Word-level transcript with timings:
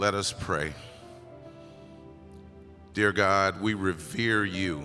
Let 0.00 0.14
us 0.14 0.32
pray. 0.32 0.72
Dear 2.94 3.12
God, 3.12 3.60
we 3.60 3.74
revere 3.74 4.46
you. 4.46 4.82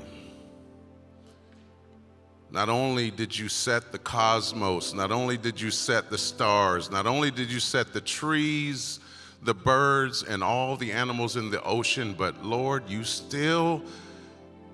Not 2.52 2.68
only 2.68 3.12
did 3.12 3.40
you 3.40 3.48
set 3.48 3.94
the 3.94 3.98
cosmos, 3.98 4.94
not 4.94 5.14
only 5.14 5.38
did 5.38 5.62
you 5.62 5.72
set 5.72 6.10
the 6.10 6.18
stars, 6.18 6.92
not 6.92 7.08
only 7.08 7.32
did 7.32 7.50
you 7.50 7.62
set 7.62 7.94
the 7.94 8.02
trees, 8.02 9.00
the 9.42 9.54
birds, 9.54 10.24
and 10.24 10.44
all 10.44 10.76
the 10.76 10.92
animals 10.92 11.38
in 11.38 11.50
the 11.50 11.64
ocean, 11.64 12.14
but 12.18 12.44
Lord, 12.44 12.90
you 12.90 13.06
still 13.06 13.84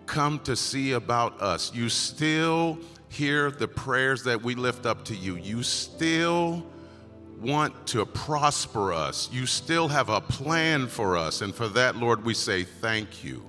come 0.08 0.40
to 0.40 0.56
see 0.56 0.94
about 0.94 1.40
us. 1.40 1.72
You 1.72 1.88
still 1.88 2.80
hear 3.10 3.52
the 3.52 3.68
prayers 3.68 4.24
that 4.24 4.42
we 4.42 4.56
lift 4.56 4.88
up 4.88 5.06
to 5.06 5.16
you. 5.16 5.36
You 5.36 5.62
still 5.62 6.66
want 7.42 7.88
to 7.88 8.06
prosper 8.06 8.94
us. 8.94 9.30
You 9.32 9.46
still 9.46 9.88
have 9.88 10.10
a 10.10 10.22
plan 10.22 10.88
for 10.88 11.18
us. 11.18 11.42
And 11.42 11.54
for 11.54 11.68
that, 11.70 11.96
Lord, 11.96 12.24
we 12.24 12.34
say 12.34 12.64
thank 12.64 13.24
you. 13.24 13.44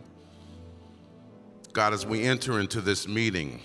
God, 1.72 1.92
as 1.92 2.04
we 2.04 2.22
enter 2.22 2.58
into 2.58 2.80
this 2.80 3.06
meeting, 3.06 3.60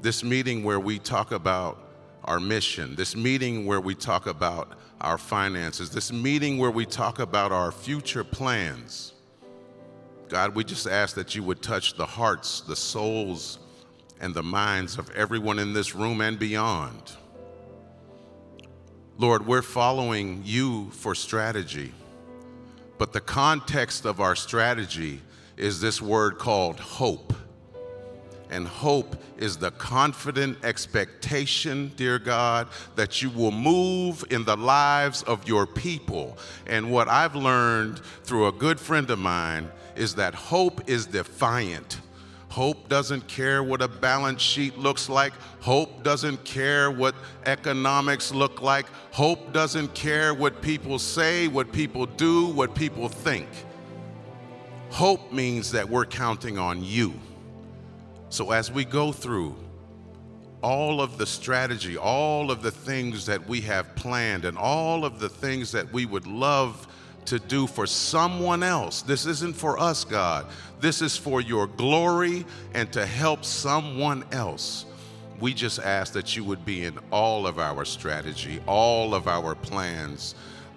this 0.00 0.24
meeting 0.24 0.64
where 0.64 0.80
we 0.80 0.98
talk 0.98 1.32
about 1.32 1.78
our 2.24 2.40
mission, 2.40 2.94
this 2.94 3.14
meeting 3.14 3.66
where 3.66 3.80
we 3.80 3.94
talk 3.94 4.26
about 4.26 4.78
our 5.00 5.18
finances, 5.18 5.90
this 5.90 6.12
meeting 6.12 6.58
where 6.58 6.70
we 6.70 6.86
talk 6.86 7.18
about 7.18 7.52
our 7.52 7.70
future 7.70 8.24
plans. 8.24 9.12
God, 10.28 10.54
we 10.54 10.64
just 10.64 10.86
ask 10.86 11.14
that 11.16 11.34
you 11.34 11.42
would 11.42 11.62
touch 11.62 11.94
the 11.94 12.06
hearts, 12.06 12.62
the 12.62 12.76
souls, 12.76 13.58
and 14.20 14.34
the 14.34 14.42
minds 14.42 14.96
of 14.96 15.10
everyone 15.10 15.58
in 15.58 15.74
this 15.74 15.94
room 15.94 16.22
and 16.22 16.38
beyond. 16.38 17.12
Lord, 19.16 19.46
we're 19.46 19.62
following 19.62 20.42
you 20.44 20.90
for 20.90 21.14
strategy, 21.14 21.92
but 22.98 23.12
the 23.12 23.20
context 23.20 24.06
of 24.06 24.20
our 24.20 24.34
strategy 24.34 25.20
is 25.56 25.80
this 25.80 26.02
word 26.02 26.36
called 26.38 26.80
hope. 26.80 27.32
And 28.50 28.66
hope 28.66 29.14
is 29.38 29.56
the 29.56 29.70
confident 29.70 30.64
expectation, 30.64 31.92
dear 31.96 32.18
God, 32.18 32.66
that 32.96 33.22
you 33.22 33.30
will 33.30 33.52
move 33.52 34.24
in 34.30 34.44
the 34.44 34.56
lives 34.56 35.22
of 35.22 35.46
your 35.46 35.64
people. 35.64 36.36
And 36.66 36.90
what 36.90 37.06
I've 37.08 37.36
learned 37.36 38.00
through 38.24 38.48
a 38.48 38.52
good 38.52 38.80
friend 38.80 39.08
of 39.10 39.20
mine 39.20 39.70
is 39.94 40.16
that 40.16 40.34
hope 40.34 40.88
is 40.90 41.06
defiant. 41.06 42.00
Hope 42.54 42.88
doesn't 42.88 43.26
care 43.26 43.64
what 43.64 43.82
a 43.82 43.88
balance 43.88 44.40
sheet 44.40 44.78
looks 44.78 45.08
like. 45.08 45.32
Hope 45.58 46.04
doesn't 46.04 46.44
care 46.44 46.88
what 46.88 47.16
economics 47.46 48.32
look 48.32 48.62
like. 48.62 48.86
Hope 49.10 49.52
doesn't 49.52 49.92
care 49.92 50.32
what 50.32 50.62
people 50.62 51.00
say, 51.00 51.48
what 51.48 51.72
people 51.72 52.06
do, 52.06 52.46
what 52.46 52.72
people 52.76 53.08
think. 53.08 53.48
Hope 54.90 55.32
means 55.32 55.72
that 55.72 55.88
we're 55.88 56.04
counting 56.04 56.56
on 56.56 56.84
you. 56.84 57.14
So 58.28 58.52
as 58.52 58.70
we 58.70 58.84
go 58.84 59.10
through 59.10 59.56
all 60.62 61.00
of 61.00 61.18
the 61.18 61.26
strategy, 61.26 61.96
all 61.96 62.52
of 62.52 62.62
the 62.62 62.70
things 62.70 63.26
that 63.26 63.48
we 63.48 63.62
have 63.62 63.96
planned, 63.96 64.44
and 64.44 64.56
all 64.56 65.04
of 65.04 65.18
the 65.18 65.28
things 65.28 65.72
that 65.72 65.92
we 65.92 66.06
would 66.06 66.28
love 66.28 66.86
to 67.26 67.38
do 67.38 67.66
for 67.66 67.86
someone 67.86 68.62
else. 68.62 69.02
This 69.02 69.26
isn't 69.26 69.56
for 69.56 69.78
us, 69.80 70.04
God. 70.04 70.46
This 70.84 71.00
is 71.00 71.16
for 71.16 71.40
your 71.40 71.66
glory 71.66 72.44
and 72.74 72.92
to 72.92 73.06
help 73.06 73.42
someone 73.42 74.22
else. 74.32 74.84
We 75.40 75.54
just 75.54 75.78
ask 75.78 76.12
that 76.12 76.36
you 76.36 76.44
would 76.44 76.66
be 76.66 76.84
in 76.84 76.98
all 77.10 77.46
of 77.46 77.58
our 77.58 77.86
strategy, 77.86 78.60
all 78.66 79.14
of 79.14 79.26
our 79.26 79.54
plans. 79.54 80.34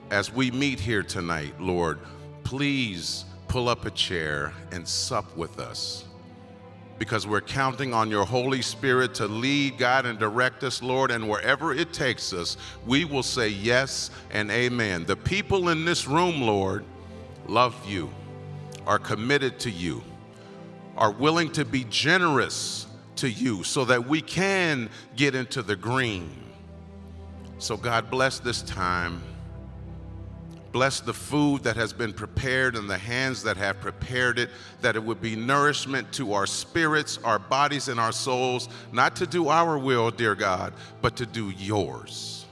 As 0.09 0.31
we 0.31 0.49
meet 0.49 0.79
here 0.79 1.03
tonight, 1.03 1.59
Lord, 1.59 1.99
please 2.45 3.25
pull 3.49 3.67
up 3.67 3.83
a 3.83 3.91
chair 3.91 4.53
and 4.71 4.87
sup 4.87 5.35
with 5.35 5.59
us 5.59 6.05
because 6.99 7.27
we're 7.27 7.41
counting 7.41 7.93
on 7.93 8.09
your 8.09 8.25
Holy 8.25 8.61
Spirit 8.61 9.13
to 9.15 9.27
lead, 9.27 9.77
guide, 9.77 10.05
and 10.05 10.17
direct 10.17 10.63
us, 10.63 10.81
Lord. 10.81 11.11
And 11.11 11.27
wherever 11.27 11.73
it 11.73 11.91
takes 11.91 12.31
us, 12.31 12.55
we 12.85 13.03
will 13.03 13.23
say 13.23 13.49
yes 13.49 14.09
and 14.31 14.51
amen. 14.51 15.03
The 15.03 15.17
people 15.17 15.67
in 15.67 15.83
this 15.83 16.07
room, 16.07 16.41
Lord, 16.41 16.85
love 17.45 17.75
you, 17.85 18.09
are 18.87 18.97
committed 18.97 19.59
to 19.59 19.69
you, 19.69 20.01
are 20.95 21.11
willing 21.11 21.51
to 21.51 21.65
be 21.65 21.83
generous 21.89 22.87
to 23.17 23.29
you 23.29 23.63
so 23.63 23.83
that 23.85 24.07
we 24.07 24.21
can 24.21 24.89
get 25.17 25.35
into 25.35 25.61
the 25.61 25.75
green. 25.75 26.31
So, 27.59 27.75
God, 27.75 28.09
bless 28.09 28.39
this 28.39 28.61
time. 28.61 29.21
Bless 30.71 31.01
the 31.01 31.13
food 31.13 31.63
that 31.63 31.75
has 31.75 31.91
been 31.91 32.13
prepared 32.13 32.75
and 32.75 32.89
the 32.89 32.97
hands 32.97 33.43
that 33.43 33.57
have 33.57 33.81
prepared 33.81 34.39
it, 34.39 34.49
that 34.81 34.95
it 34.95 35.03
would 35.03 35.21
be 35.21 35.35
nourishment 35.35 36.11
to 36.13 36.33
our 36.33 36.45
spirits, 36.45 37.19
our 37.23 37.39
bodies, 37.39 37.89
and 37.89 37.99
our 37.99 38.11
souls, 38.11 38.69
not 38.93 39.15
to 39.17 39.27
do 39.27 39.49
our 39.49 39.77
will, 39.77 40.11
dear 40.11 40.35
God, 40.35 40.73
but 41.01 41.17
to 41.17 41.25
do 41.25 41.49
yours. 41.49 42.45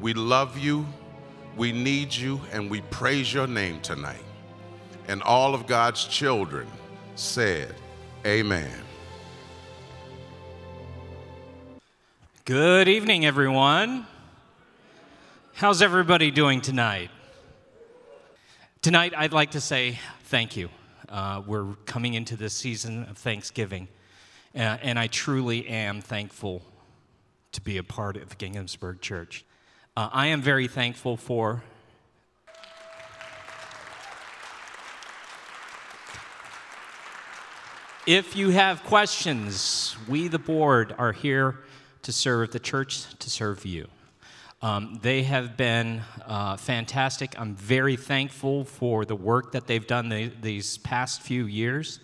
We 0.00 0.14
love 0.14 0.56
you, 0.56 0.86
we 1.56 1.72
need 1.72 2.14
you, 2.14 2.40
and 2.52 2.70
we 2.70 2.80
praise 2.82 3.32
your 3.34 3.46
name 3.46 3.80
tonight. 3.80 4.24
And 5.08 5.22
all 5.22 5.54
of 5.54 5.66
God's 5.66 6.04
children 6.04 6.66
said, 7.16 7.74
Amen. 8.24 8.70
Good 12.44 12.88
evening, 12.88 13.26
everyone. 13.26 14.06
How's 15.54 15.82
everybody 15.82 16.30
doing 16.30 16.60
tonight? 16.60 17.10
Tonight, 18.80 19.12
I'd 19.16 19.32
like 19.32 19.52
to 19.52 19.60
say 19.60 19.98
thank 20.24 20.56
you. 20.56 20.68
Uh, 21.08 21.42
we're 21.46 21.74
coming 21.84 22.14
into 22.14 22.36
this 22.36 22.54
season 22.54 23.04
of 23.04 23.18
Thanksgiving, 23.18 23.88
uh, 24.54 24.78
and 24.82 24.98
I 24.98 25.08
truly 25.08 25.68
am 25.68 26.00
thankful 26.00 26.62
to 27.52 27.60
be 27.60 27.76
a 27.76 27.82
part 27.82 28.16
of 28.16 28.38
Ginghamsburg 28.38 29.00
Church. 29.00 29.44
Uh, 29.96 30.08
I 30.12 30.28
am 30.28 30.40
very 30.40 30.68
thankful 30.68 31.16
for. 31.16 31.62
If 38.06 38.34
you 38.34 38.48
have 38.50 38.82
questions, 38.82 39.94
we, 40.08 40.26
the 40.26 40.40
board, 40.40 40.92
are 40.98 41.12
here 41.12 41.60
to 42.02 42.10
serve 42.10 42.50
the 42.50 42.58
church, 42.58 43.04
to 43.20 43.30
serve 43.30 43.64
you. 43.64 43.86
Um, 44.60 44.98
they 45.02 45.22
have 45.22 45.56
been 45.56 46.02
uh, 46.26 46.56
fantastic. 46.56 47.38
I'm 47.38 47.54
very 47.54 47.94
thankful 47.94 48.64
for 48.64 49.04
the 49.04 49.14
work 49.14 49.52
that 49.52 49.68
they've 49.68 49.86
done 49.86 50.08
the, 50.08 50.32
these 50.42 50.78
past 50.78 51.22
few 51.22 51.46
years. 51.46 52.00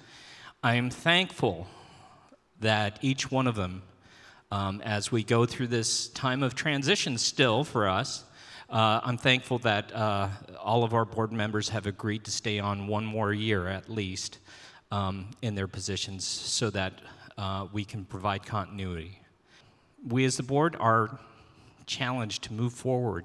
I 0.62 0.76
am 0.76 0.88
thankful 0.88 1.66
that 2.60 3.00
each 3.02 3.32
one 3.32 3.48
of 3.48 3.56
them, 3.56 3.82
um, 4.52 4.80
as 4.82 5.10
we 5.10 5.24
go 5.24 5.46
through 5.46 5.66
this 5.66 6.10
time 6.10 6.44
of 6.44 6.54
transition 6.54 7.18
still 7.18 7.64
for 7.64 7.88
us, 7.88 8.22
uh, 8.70 9.00
I'm 9.02 9.18
thankful 9.18 9.58
that 9.60 9.92
uh, 9.92 10.28
all 10.62 10.84
of 10.84 10.94
our 10.94 11.04
board 11.04 11.32
members 11.32 11.70
have 11.70 11.86
agreed 11.86 12.22
to 12.26 12.30
stay 12.30 12.60
on 12.60 12.86
one 12.86 13.04
more 13.04 13.32
year 13.32 13.66
at 13.66 13.90
least 13.90 14.38
um, 14.90 15.30
in 15.42 15.54
their 15.54 15.68
positions 15.68 16.24
so 16.24 16.70
that 16.70 16.94
uh, 17.36 17.66
we 17.72 17.84
can 17.84 18.04
provide 18.04 18.44
continuity. 18.44 19.20
We 20.06 20.24
as 20.24 20.36
the 20.36 20.42
board 20.42 20.76
are 20.78 21.18
challenged 21.86 22.44
to 22.44 22.52
move 22.52 22.72
forward 22.72 23.24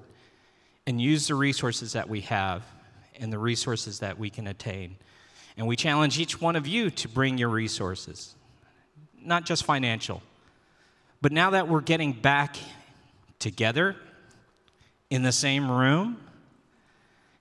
and 0.86 1.00
use 1.00 1.28
the 1.28 1.34
resources 1.34 1.92
that 1.92 2.08
we 2.08 2.20
have 2.22 2.64
and 3.18 3.32
the 3.32 3.38
resources 3.38 4.00
that 4.00 4.18
we 4.18 4.30
can 4.30 4.46
attain. 4.46 4.96
And 5.56 5.66
we 5.66 5.76
challenge 5.76 6.18
each 6.18 6.40
one 6.40 6.56
of 6.56 6.66
you 6.66 6.90
to 6.90 7.08
bring 7.08 7.38
your 7.38 7.48
resources, 7.48 8.34
not 9.22 9.44
just 9.44 9.64
financial. 9.64 10.22
But 11.22 11.32
now 11.32 11.50
that 11.50 11.68
we're 11.68 11.80
getting 11.80 12.12
back 12.12 12.56
together 13.38 13.96
in 15.10 15.22
the 15.22 15.32
same 15.32 15.70
room, 15.70 16.18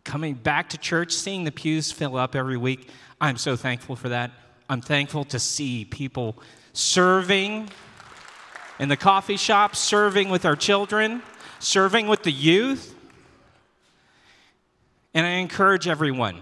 coming 0.04 0.34
back 0.34 0.70
to 0.70 0.78
church, 0.78 1.14
seeing 1.14 1.44
the 1.44 1.52
pews 1.52 1.92
fill 1.92 2.18
up 2.18 2.36
every 2.36 2.58
week, 2.58 2.90
I'm 3.22 3.38
so 3.38 3.56
thankful 3.56 3.96
for 3.96 4.10
that. 4.10 4.32
I'm 4.70 4.82
thankful 4.82 5.26
to 5.26 5.40
see 5.40 5.86
people 5.86 6.38
serving 6.74 7.70
in 8.80 8.90
the 8.90 8.98
coffee 8.98 9.38
shop, 9.38 9.76
serving 9.76 10.30
with 10.30 10.46
our 10.46 10.56
children, 10.56 11.22
serving 11.60 12.08
with 12.08 12.24
the 12.24 12.32
youth. 12.32 12.96
And 15.14 15.26
I 15.26 15.32
encourage 15.32 15.88
everyone 15.88 16.42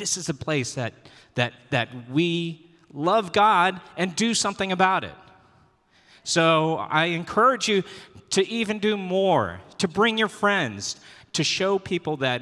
this 0.00 0.16
is 0.16 0.30
a 0.30 0.34
place 0.34 0.74
that, 0.74 0.94
that, 1.34 1.52
that 1.68 2.10
we 2.10 2.66
love 2.92 3.32
God 3.32 3.80
and 3.96 4.16
do 4.16 4.32
something 4.32 4.72
about 4.72 5.04
it. 5.04 5.14
So 6.24 6.76
I 6.76 7.06
encourage 7.06 7.68
you 7.68 7.82
to 8.30 8.48
even 8.48 8.78
do 8.78 8.96
more, 8.96 9.60
to 9.78 9.88
bring 9.88 10.16
your 10.16 10.28
friends, 10.28 10.96
to 11.34 11.44
show 11.44 11.78
people 11.78 12.16
that, 12.18 12.40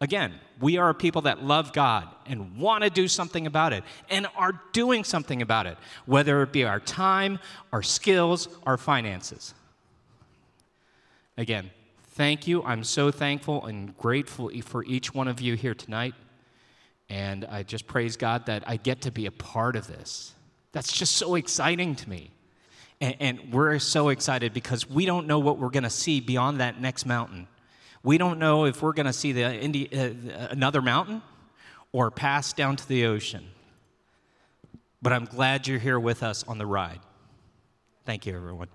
again, 0.00 0.34
we 0.60 0.76
are 0.76 0.92
people 0.92 1.22
that 1.22 1.42
love 1.42 1.72
God 1.72 2.08
and 2.26 2.56
want 2.56 2.84
to 2.84 2.90
do 2.90 3.08
something 3.08 3.46
about 3.46 3.72
it 3.72 3.84
and 4.08 4.26
are 4.36 4.60
doing 4.72 5.04
something 5.04 5.42
about 5.42 5.66
it, 5.66 5.78
whether 6.06 6.42
it 6.42 6.52
be 6.52 6.64
our 6.64 6.80
time, 6.80 7.38
our 7.72 7.82
skills, 7.82 8.48
our 8.64 8.76
finances. 8.76 9.54
Again, 11.36 11.70
Thank 12.20 12.46
you. 12.46 12.62
I'm 12.64 12.84
so 12.84 13.10
thankful 13.10 13.64
and 13.64 13.96
grateful 13.96 14.50
for 14.62 14.84
each 14.84 15.14
one 15.14 15.26
of 15.26 15.40
you 15.40 15.54
here 15.54 15.72
tonight. 15.72 16.12
And 17.08 17.46
I 17.46 17.62
just 17.62 17.86
praise 17.86 18.18
God 18.18 18.44
that 18.44 18.62
I 18.66 18.76
get 18.76 19.00
to 19.02 19.10
be 19.10 19.24
a 19.24 19.30
part 19.30 19.74
of 19.74 19.86
this. 19.86 20.34
That's 20.72 20.92
just 20.92 21.16
so 21.16 21.36
exciting 21.36 21.94
to 21.94 22.10
me. 22.10 22.30
And, 23.00 23.16
and 23.20 23.52
we're 23.52 23.78
so 23.78 24.10
excited 24.10 24.52
because 24.52 24.86
we 24.86 25.06
don't 25.06 25.26
know 25.26 25.38
what 25.38 25.56
we're 25.56 25.70
going 25.70 25.84
to 25.84 25.88
see 25.88 26.20
beyond 26.20 26.60
that 26.60 26.78
next 26.78 27.06
mountain. 27.06 27.48
We 28.02 28.16
don't 28.16 28.38
know 28.38 28.64
if 28.64 28.80
we're 28.80 28.94
going 28.94 29.06
to 29.06 29.12
see 29.12 29.32
the 29.32 29.54
Indi- 29.54 29.90
uh, 29.92 30.48
another 30.50 30.80
mountain 30.80 31.22
or 31.92 32.10
pass 32.10 32.52
down 32.52 32.76
to 32.76 32.88
the 32.88 33.06
ocean. 33.06 33.46
But 35.02 35.12
I'm 35.12 35.26
glad 35.26 35.66
you're 35.66 35.78
here 35.78 36.00
with 36.00 36.22
us 36.22 36.44
on 36.46 36.58
the 36.58 36.66
ride. 36.66 37.00
Thank 38.06 38.26
you, 38.26 38.34
everyone. 38.34 38.68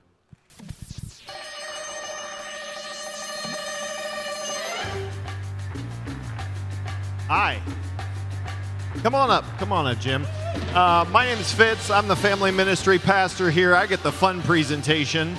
Hi. 7.27 7.59
Come 9.01 9.15
on 9.15 9.31
up. 9.31 9.43
Come 9.57 9.71
on 9.71 9.87
up, 9.87 9.99
Jim. 9.99 10.25
Uh, 10.73 11.05
my 11.11 11.25
name 11.25 11.39
is 11.39 11.51
Fitz. 11.51 11.89
I'm 11.89 12.07
the 12.07 12.15
family 12.15 12.51
ministry 12.51 12.99
pastor 12.99 13.49
here. 13.49 13.75
I 13.75 13.87
get 13.87 14.03
the 14.03 14.11
fun 14.11 14.41
presentation. 14.43 15.35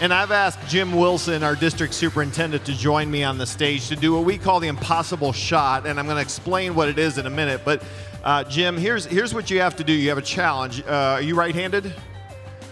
And 0.00 0.14
I've 0.14 0.30
asked 0.30 0.60
Jim 0.68 0.92
Wilson, 0.92 1.42
our 1.42 1.56
district 1.56 1.92
superintendent, 1.92 2.64
to 2.66 2.72
join 2.72 3.10
me 3.10 3.24
on 3.24 3.36
the 3.36 3.46
stage 3.46 3.88
to 3.88 3.96
do 3.96 4.14
what 4.14 4.24
we 4.24 4.38
call 4.38 4.60
the 4.60 4.68
impossible 4.68 5.32
shot. 5.32 5.88
And 5.88 5.98
I'm 5.98 6.04
going 6.06 6.18
to 6.18 6.22
explain 6.22 6.76
what 6.76 6.88
it 6.88 7.00
is 7.00 7.18
in 7.18 7.26
a 7.26 7.30
minute. 7.30 7.62
But 7.64 7.82
uh, 8.22 8.44
Jim, 8.44 8.76
here's, 8.76 9.06
here's 9.06 9.34
what 9.34 9.50
you 9.50 9.60
have 9.60 9.74
to 9.74 9.82
do 9.82 9.92
you 9.92 10.08
have 10.10 10.18
a 10.18 10.22
challenge. 10.22 10.82
Uh, 10.82 11.16
are 11.16 11.20
you 11.20 11.34
right 11.34 11.52
handed? 11.52 11.92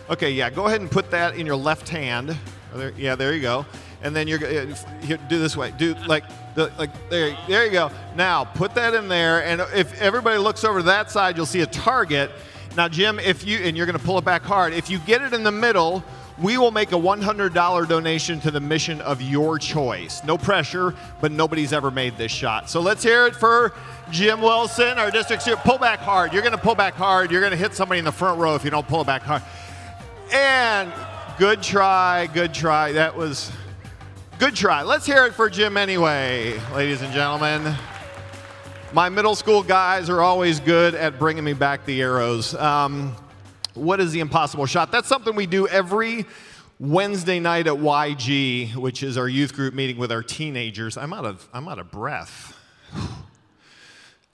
Okay, 0.09 0.31
yeah, 0.31 0.51
go 0.51 0.67
ahead 0.67 0.81
and 0.81 0.89
put 0.89 1.11
that 1.11 1.35
in 1.35 1.47
your 1.47 1.57
left 1.57 1.89
hand. 1.89 2.37
There, 2.73 2.93
yeah, 2.97 3.17
there 3.17 3.35
you 3.35 3.43
go. 3.43 3.67
And 4.03 4.15
then 4.15 4.29
you're 4.29 4.39
uh, 4.45 4.77
here, 5.03 5.19
do 5.29 5.41
this 5.41 5.57
way. 5.57 5.73
Do 5.77 5.97
like 6.07 6.23
the, 6.55 6.71
like 6.79 6.91
there, 7.11 7.37
there 7.49 7.65
you 7.65 7.73
go. 7.73 7.91
Now 8.15 8.45
put 8.45 8.73
that 8.77 8.95
in 8.95 9.09
there, 9.09 9.43
and 9.43 9.63
if 9.75 10.01
everybody 10.01 10.39
looks 10.39 10.63
over 10.63 10.79
to 10.79 10.85
that 10.85 11.11
side, 11.11 11.37
you'll 11.37 11.47
see 11.47 11.63
a 11.63 11.67
target. 11.67 12.31
Now, 12.77 12.89
Jim, 12.89 13.19
if 13.19 13.45
you 13.45 13.59
and 13.59 13.77
you're 13.77 13.87
going 13.87 13.99
to 13.99 14.05
pull 14.05 14.19
it 14.19 14.25
back 14.25 14.43
hard. 14.43 14.75
If 14.75 14.91
you 14.91 14.99
get 15.01 15.23
it 15.23 15.33
in 15.33 15.43
the 15.43 15.51
middle, 15.51 16.05
we 16.39 16.59
will 16.59 16.71
make 16.71 16.93
a 16.93 16.97
$100 16.97 17.89
donation 17.89 18.41
to 18.41 18.51
the 18.51 18.61
mission 18.61 19.01
of 19.01 19.23
your 19.23 19.59
choice. 19.59 20.23
No 20.25 20.37
pressure, 20.37 20.95
but 21.21 21.33
nobody's 21.33 21.73
ever 21.73 21.91
made 21.91 22.17
this 22.19 22.31
shot. 22.31 22.69
So 22.69 22.81
let's 22.81 23.03
hear 23.03 23.27
it 23.27 23.35
for 23.35 23.73
Jim 24.11 24.43
Wilson, 24.43 24.99
our 24.99 25.11
district 25.11 25.43
super. 25.43 25.61
Pull 25.63 25.79
back 25.79 25.99
hard. 26.01 26.33
You're 26.33 26.43
going 26.43 26.53
to 26.53 26.59
pull 26.59 26.75
back 26.75 26.95
hard. 26.95 27.31
You're 27.31 27.41
going 27.41 27.53
to 27.53 27.57
hit 27.57 27.75
somebody 27.75 27.99
in 27.99 28.05
the 28.05 28.13
front 28.13 28.39
row 28.39 28.55
if 28.55 28.65
you 28.65 28.71
don't 28.71 28.87
pull 28.87 29.01
it 29.01 29.07
back 29.07 29.23
hard. 29.23 29.43
And 30.33 30.93
good 31.39 31.63
try, 31.63 32.27
good 32.27 32.53
try. 32.53 32.93
That 32.93 33.17
was 33.17 33.51
good 34.39 34.55
try. 34.55 34.83
Let's 34.83 35.07
hear 35.07 35.25
it 35.25 35.33
for 35.33 35.49
Jim 35.49 35.77
anyway, 35.77 36.61
ladies 36.75 37.01
and 37.01 37.13
gentlemen. 37.13 37.75
My 38.93 39.09
middle 39.09 39.35
school 39.35 39.63
guys 39.63 40.09
are 40.11 40.21
always 40.21 40.61
good 40.61 40.95
at 40.95 41.19
bringing 41.19 41.45
me 41.45 41.55
back 41.55 41.85
the 41.87 42.01
arrows. 42.03 42.55
Um, 42.55 43.17
what 43.77 44.01
is 44.01 44.13
the 44.13 44.21
impossible 44.21 44.67
shot? 44.67 44.91
That's 44.91 45.09
something 45.09 45.35
we 45.35 45.47
do 45.47 45.69
every 45.69 46.27
Wednesday 46.79 47.41
night 47.41 47.67
at 47.67 47.75
YG, 47.75 48.75
which 48.75 49.03
is 49.03 49.17
our 49.17 49.29
youth 49.29 49.55
group 49.55 49.75
meeting 49.75 49.97
with 49.97 50.13
our 50.13 50.23
teenagers. 50.23 50.97
I'm 50.97 51.13
out 51.13 51.25
of, 51.25 51.49
I'm 51.53 51.69
out 51.69 51.79
of 51.79 51.91
breath. 51.91 52.57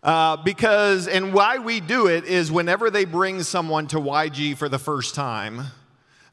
Uh, 0.02 0.36
because, 0.38 1.06
and 1.06 1.32
why 1.32 1.58
we 1.58 1.78
do 1.78 2.08
it 2.08 2.24
is 2.24 2.50
whenever 2.50 2.90
they 2.90 3.04
bring 3.04 3.40
someone 3.44 3.86
to 3.86 3.98
YG 3.98 4.56
for 4.56 4.68
the 4.68 4.76
first 4.76 5.14
time, 5.14 5.62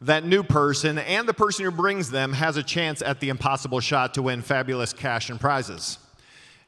that 0.01 0.25
new 0.25 0.41
person 0.41 0.97
and 0.97 1.29
the 1.29 1.35
person 1.35 1.65
who 1.65 1.69
brings 1.71 2.09
them 2.09 2.33
has 2.33 2.57
a 2.57 2.63
chance 2.63 3.03
at 3.03 3.19
the 3.19 3.29
impossible 3.29 3.79
shot 3.79 4.15
to 4.15 4.23
win 4.23 4.41
fabulous 4.41 4.91
cash 4.91 5.29
and 5.29 5.39
prizes. 5.39 5.99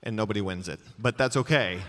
And 0.04 0.16
nobody 0.16 0.42
wins 0.42 0.68
it, 0.68 0.80
but 1.00 1.18
that's 1.18 1.38
okay. 1.38 1.80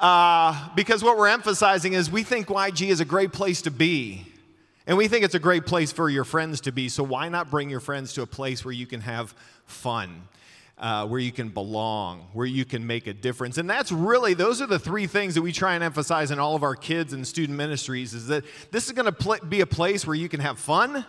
Uh, 0.00 0.68
because 0.74 1.04
what 1.04 1.16
we're 1.16 1.28
emphasizing 1.28 1.92
is 1.92 2.10
we 2.10 2.22
think 2.22 2.48
YG 2.48 2.88
is 2.88 3.00
a 3.00 3.04
great 3.04 3.32
place 3.32 3.62
to 3.62 3.70
be. 3.70 4.26
And 4.86 4.96
we 4.96 5.06
think 5.06 5.24
it's 5.24 5.34
a 5.34 5.40
great 5.40 5.66
place 5.66 5.92
for 5.92 6.08
your 6.08 6.24
friends 6.24 6.62
to 6.62 6.72
be. 6.72 6.88
So 6.88 7.04
why 7.04 7.28
not 7.28 7.50
bring 7.50 7.70
your 7.70 7.80
friends 7.80 8.14
to 8.14 8.22
a 8.22 8.26
place 8.26 8.64
where 8.64 8.72
you 8.72 8.86
can 8.86 9.02
have 9.02 9.34
fun? 9.66 10.26
uh, 10.80 11.06
where 11.06 11.20
you 11.20 11.30
can 11.30 11.50
belong, 11.50 12.26
where 12.32 12.46
you 12.46 12.64
can 12.64 12.86
make 12.86 13.06
a 13.06 13.12
difference. 13.12 13.58
And 13.58 13.68
that's 13.68 13.92
really, 13.92 14.32
those 14.32 14.62
are 14.62 14.66
the 14.66 14.78
three 14.78 15.06
things 15.06 15.34
that 15.34 15.42
we 15.42 15.52
try 15.52 15.74
and 15.74 15.84
emphasize 15.84 16.30
in 16.30 16.38
all 16.38 16.56
of 16.56 16.62
our 16.62 16.74
kids 16.74 17.12
and 17.12 17.26
student 17.26 17.56
ministries 17.56 18.14
is 18.14 18.26
that 18.28 18.44
this 18.70 18.86
is 18.86 18.92
going 18.92 19.04
to 19.04 19.12
pl- 19.12 19.46
be 19.46 19.60
a 19.60 19.66
place 19.66 20.06
where 20.06 20.16
you 20.16 20.28
can 20.28 20.40
have 20.40 20.58
fun, 20.58 21.04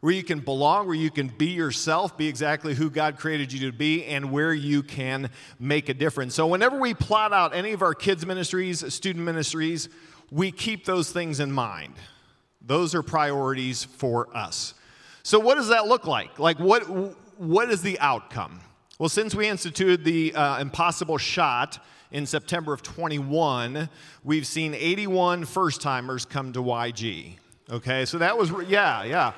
where 0.00 0.12
you 0.12 0.22
can 0.22 0.40
belong, 0.40 0.86
where 0.86 0.96
you 0.96 1.10
can 1.10 1.28
be 1.28 1.48
yourself, 1.48 2.16
be 2.16 2.28
exactly 2.28 2.74
who 2.74 2.90
God 2.90 3.18
created 3.18 3.52
you 3.52 3.70
to 3.70 3.76
be, 3.76 4.04
and 4.04 4.30
where 4.30 4.54
you 4.54 4.82
can 4.82 5.30
make 5.58 5.88
a 5.88 5.94
difference. 5.94 6.34
So, 6.34 6.46
whenever 6.46 6.78
we 6.78 6.94
plot 6.94 7.32
out 7.32 7.54
any 7.54 7.72
of 7.72 7.82
our 7.82 7.94
kids' 7.94 8.24
ministries, 8.24 8.92
student 8.92 9.24
ministries, 9.24 9.88
we 10.30 10.52
keep 10.52 10.84
those 10.84 11.10
things 11.10 11.40
in 11.40 11.50
mind. 11.50 11.94
Those 12.60 12.94
are 12.94 13.02
priorities 13.02 13.84
for 13.84 14.34
us. 14.36 14.74
So, 15.22 15.38
what 15.38 15.56
does 15.56 15.68
that 15.68 15.86
look 15.86 16.06
like? 16.06 16.38
Like, 16.38 16.58
what, 16.58 16.82
what 17.38 17.70
is 17.70 17.82
the 17.82 17.98
outcome? 17.98 18.60
Well, 18.98 19.08
since 19.08 19.34
we 19.34 19.48
instituted 19.48 20.04
the 20.04 20.34
uh, 20.34 20.60
impossible 20.60 21.18
shot 21.18 21.84
in 22.10 22.26
September 22.26 22.72
of 22.72 22.82
21, 22.82 23.88
we've 24.24 24.46
seen 24.46 24.74
81 24.74 25.44
first 25.44 25.80
timers 25.80 26.24
come 26.24 26.52
to 26.52 26.60
YG. 26.60 27.34
Okay, 27.70 28.06
so 28.06 28.18
that 28.18 28.36
was, 28.36 28.50
yeah, 28.66 29.04
yeah. 29.04 29.32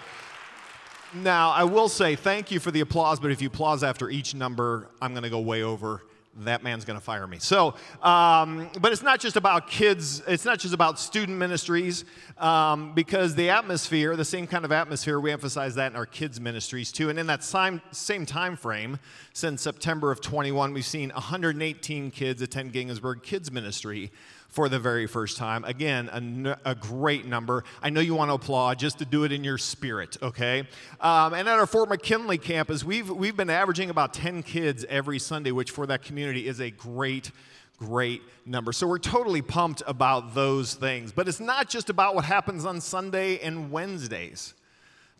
Now, 1.14 1.50
I 1.50 1.64
will 1.64 1.88
say 1.88 2.14
thank 2.14 2.50
you 2.50 2.60
for 2.60 2.70
the 2.70 2.80
applause, 2.80 3.18
but 3.18 3.32
if 3.32 3.42
you 3.42 3.48
applause 3.48 3.82
after 3.82 4.08
each 4.08 4.34
number, 4.34 4.88
I'm 5.02 5.12
going 5.12 5.24
to 5.24 5.30
go 5.30 5.40
way 5.40 5.62
over 5.62 6.02
that 6.44 6.62
man's 6.62 6.84
going 6.84 6.98
to 6.98 7.04
fire 7.04 7.26
me. 7.26 7.38
So, 7.38 7.74
um, 8.02 8.70
but 8.80 8.92
it's 8.92 9.02
not 9.02 9.18
just 9.18 9.36
about 9.36 9.68
kids, 9.68 10.22
it's 10.26 10.44
not 10.44 10.60
just 10.60 10.72
about 10.72 10.98
student 10.98 11.36
ministries, 11.36 12.04
um, 12.38 12.94
because 12.94 13.34
the 13.34 13.50
atmosphere, 13.50 14.14
the 14.16 14.24
same 14.24 14.46
kind 14.46 14.64
of 14.64 14.70
atmosphere, 14.70 15.18
we 15.18 15.32
emphasize 15.32 15.74
that 15.74 15.90
in 15.90 15.96
our 15.96 16.06
kids' 16.06 16.40
ministries 16.40 16.92
too. 16.92 17.10
And 17.10 17.18
in 17.18 17.26
that 17.26 17.42
same, 17.42 17.82
same 17.90 18.24
time 18.24 18.56
frame, 18.56 18.98
since 19.32 19.62
September 19.62 20.12
of 20.12 20.20
21, 20.20 20.72
we've 20.72 20.84
seen 20.84 21.10
118 21.10 22.10
kids 22.12 22.40
attend 22.42 22.72
Ginghamsburg 22.72 23.22
Kids 23.22 23.50
Ministry 23.50 24.12
for 24.50 24.68
the 24.68 24.78
very 24.78 25.06
first 25.06 25.36
time. 25.36 25.64
Again, 25.64 26.56
a, 26.64 26.74
great 26.74 27.24
number. 27.24 27.64
I 27.82 27.90
know 27.90 28.00
you 28.00 28.14
want 28.14 28.30
to 28.30 28.34
applaud 28.34 28.78
just 28.78 28.98
to 28.98 29.04
do 29.04 29.24
it 29.24 29.32
in 29.32 29.44
your 29.44 29.58
spirit, 29.58 30.16
okay? 30.20 30.66
Um, 31.00 31.34
and 31.34 31.48
at 31.48 31.58
our 31.58 31.66
Fort 31.66 31.88
McKinley 31.88 32.38
campus, 32.38 32.84
we've, 32.84 33.08
we've 33.08 33.36
been 33.36 33.50
averaging 33.50 33.90
about 33.90 34.12
10 34.12 34.42
kids 34.42 34.84
every 34.88 35.18
Sunday, 35.18 35.52
which 35.52 35.70
for 35.70 35.86
that 35.86 36.02
community 36.02 36.46
is 36.46 36.60
a 36.60 36.70
great 36.70 37.30
great 37.78 38.22
number. 38.44 38.72
So 38.72 38.86
we're 38.86 38.98
totally 38.98 39.40
pumped 39.40 39.82
about 39.86 40.34
those 40.34 40.74
things. 40.74 41.12
But 41.12 41.28
it's 41.28 41.40
not 41.40 41.70
just 41.70 41.88
about 41.88 42.14
what 42.14 42.26
happens 42.26 42.66
on 42.66 42.78
Sunday 42.78 43.38
and 43.38 43.72
Wednesdays. 43.72 44.52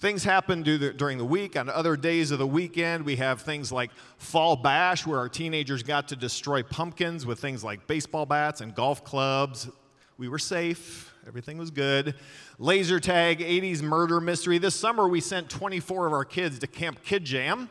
Things 0.00 0.25
happen 0.25 0.62
during 0.62 1.19
the 1.19 1.26
week. 1.26 1.59
On 1.59 1.69
other 1.69 1.95
days 1.95 2.30
of 2.30 2.38
the 2.38 2.47
weekend, 2.47 3.04
we 3.04 3.16
have 3.16 3.42
things 3.42 3.71
like 3.71 3.90
Fall 4.16 4.57
Bash, 4.57 5.07
where 5.07 5.19
our 5.19 5.28
teenagers 5.28 5.83
got 5.83 6.09
to 6.09 6.16
destroy 6.16 6.62
pumpkins 6.62 7.26
with 7.26 7.38
things 7.38 7.62
like 7.62 7.87
baseball 7.87 8.25
bats 8.25 8.62
and 8.62 8.75
golf 8.75 9.04
clubs. 9.04 9.69
We 10.16 10.26
were 10.28 10.38
safe, 10.38 11.12
everything 11.26 11.59
was 11.59 11.71
good. 11.71 12.14
Laser 12.59 12.99
tag, 12.99 13.40
80s 13.40 13.83
murder 13.83 14.23
mystery. 14.23 14.57
This 14.57 14.75
summer, 14.75 15.07
we 15.07 15.21
sent 15.21 15.50
24 15.50 16.07
of 16.07 16.14
our 16.14 16.25
kids 16.25 16.59
to 16.61 16.66
Camp 16.66 17.02
Kid 17.04 17.25
Jam. 17.26 17.69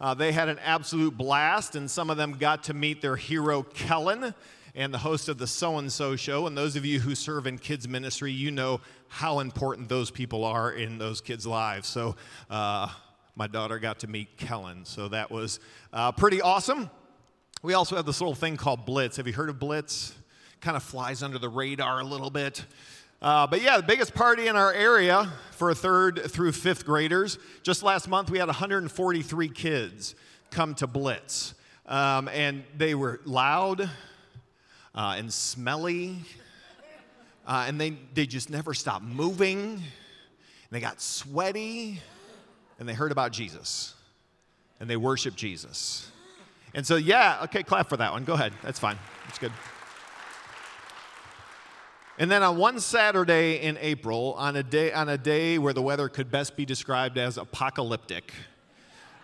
Uh, 0.00 0.12
they 0.12 0.32
had 0.32 0.48
an 0.48 0.58
absolute 0.58 1.16
blast, 1.16 1.76
and 1.76 1.88
some 1.88 2.10
of 2.10 2.16
them 2.16 2.32
got 2.32 2.64
to 2.64 2.74
meet 2.74 3.00
their 3.00 3.14
hero, 3.14 3.62
Kellen 3.62 4.34
and 4.74 4.92
the 4.92 4.98
host 4.98 5.28
of 5.28 5.38
the 5.38 5.46
So 5.46 5.78
and 5.78 5.92
So 5.92 6.16
Show. 6.16 6.46
And 6.46 6.56
those 6.56 6.76
of 6.76 6.84
you 6.84 7.00
who 7.00 7.14
serve 7.14 7.46
in 7.46 7.58
kids' 7.58 7.88
ministry, 7.88 8.32
you 8.32 8.50
know 8.50 8.80
how 9.08 9.40
important 9.40 9.88
those 9.88 10.10
people 10.10 10.44
are 10.44 10.72
in 10.72 10.98
those 10.98 11.20
kids' 11.20 11.46
lives. 11.46 11.88
So, 11.88 12.16
uh, 12.48 12.88
my 13.36 13.46
daughter 13.46 13.78
got 13.78 14.00
to 14.00 14.06
meet 14.06 14.36
Kellen, 14.36 14.84
so 14.84 15.08
that 15.08 15.30
was 15.30 15.60
uh, 15.92 16.12
pretty 16.12 16.42
awesome. 16.42 16.90
We 17.62 17.74
also 17.74 17.96
have 17.96 18.04
this 18.04 18.20
little 18.20 18.34
thing 18.34 18.56
called 18.56 18.84
Blitz. 18.84 19.16
Have 19.16 19.26
you 19.26 19.32
heard 19.32 19.48
of 19.48 19.58
Blitz? 19.58 20.14
Kind 20.60 20.76
of 20.76 20.82
flies 20.82 21.22
under 21.22 21.38
the 21.38 21.48
radar 21.48 22.00
a 22.00 22.04
little 22.04 22.30
bit. 22.30 22.64
Uh, 23.22 23.46
but 23.46 23.62
yeah, 23.62 23.76
the 23.76 23.82
biggest 23.82 24.14
party 24.14 24.48
in 24.48 24.56
our 24.56 24.72
area 24.72 25.30
for 25.52 25.72
third 25.74 26.22
through 26.30 26.52
fifth 26.52 26.86
graders. 26.86 27.38
Just 27.62 27.82
last 27.82 28.08
month, 28.08 28.30
we 28.30 28.38
had 28.38 28.48
143 28.48 29.48
kids 29.50 30.14
come 30.50 30.74
to 30.76 30.86
Blitz. 30.86 31.54
Um, 31.86 32.28
and 32.28 32.64
they 32.76 32.94
were 32.94 33.20
loud, 33.24 33.90
uh, 34.94 35.14
and 35.16 35.32
smelly. 35.32 36.18
Uh, 37.46 37.64
and 37.66 37.80
they, 37.80 37.96
they 38.14 38.26
just 38.26 38.50
never 38.50 38.74
stopped 38.74 39.04
moving. 39.04 39.56
And 39.58 39.82
they 40.70 40.80
got 40.80 41.00
sweaty. 41.00 42.00
And 42.78 42.88
they 42.88 42.94
heard 42.94 43.12
about 43.12 43.32
Jesus. 43.32 43.94
And 44.78 44.88
they 44.88 44.96
worshiped 44.96 45.36
Jesus. 45.36 46.10
And 46.74 46.86
so, 46.86 46.96
yeah, 46.96 47.40
okay, 47.44 47.62
clap 47.62 47.88
for 47.88 47.96
that 47.96 48.12
one. 48.12 48.24
Go 48.24 48.34
ahead. 48.34 48.52
That's 48.62 48.78
fine. 48.78 48.98
That's 49.26 49.38
good. 49.38 49.52
And 52.18 52.30
then 52.30 52.42
on 52.42 52.58
one 52.58 52.80
Saturday 52.80 53.62
in 53.62 53.78
April, 53.80 54.34
on 54.36 54.54
a 54.54 54.62
day, 54.62 54.92
on 54.92 55.08
a 55.08 55.16
day 55.16 55.58
where 55.58 55.72
the 55.72 55.80
weather 55.80 56.08
could 56.08 56.30
best 56.30 56.54
be 56.54 56.66
described 56.66 57.16
as 57.16 57.38
apocalyptic, 57.38 58.32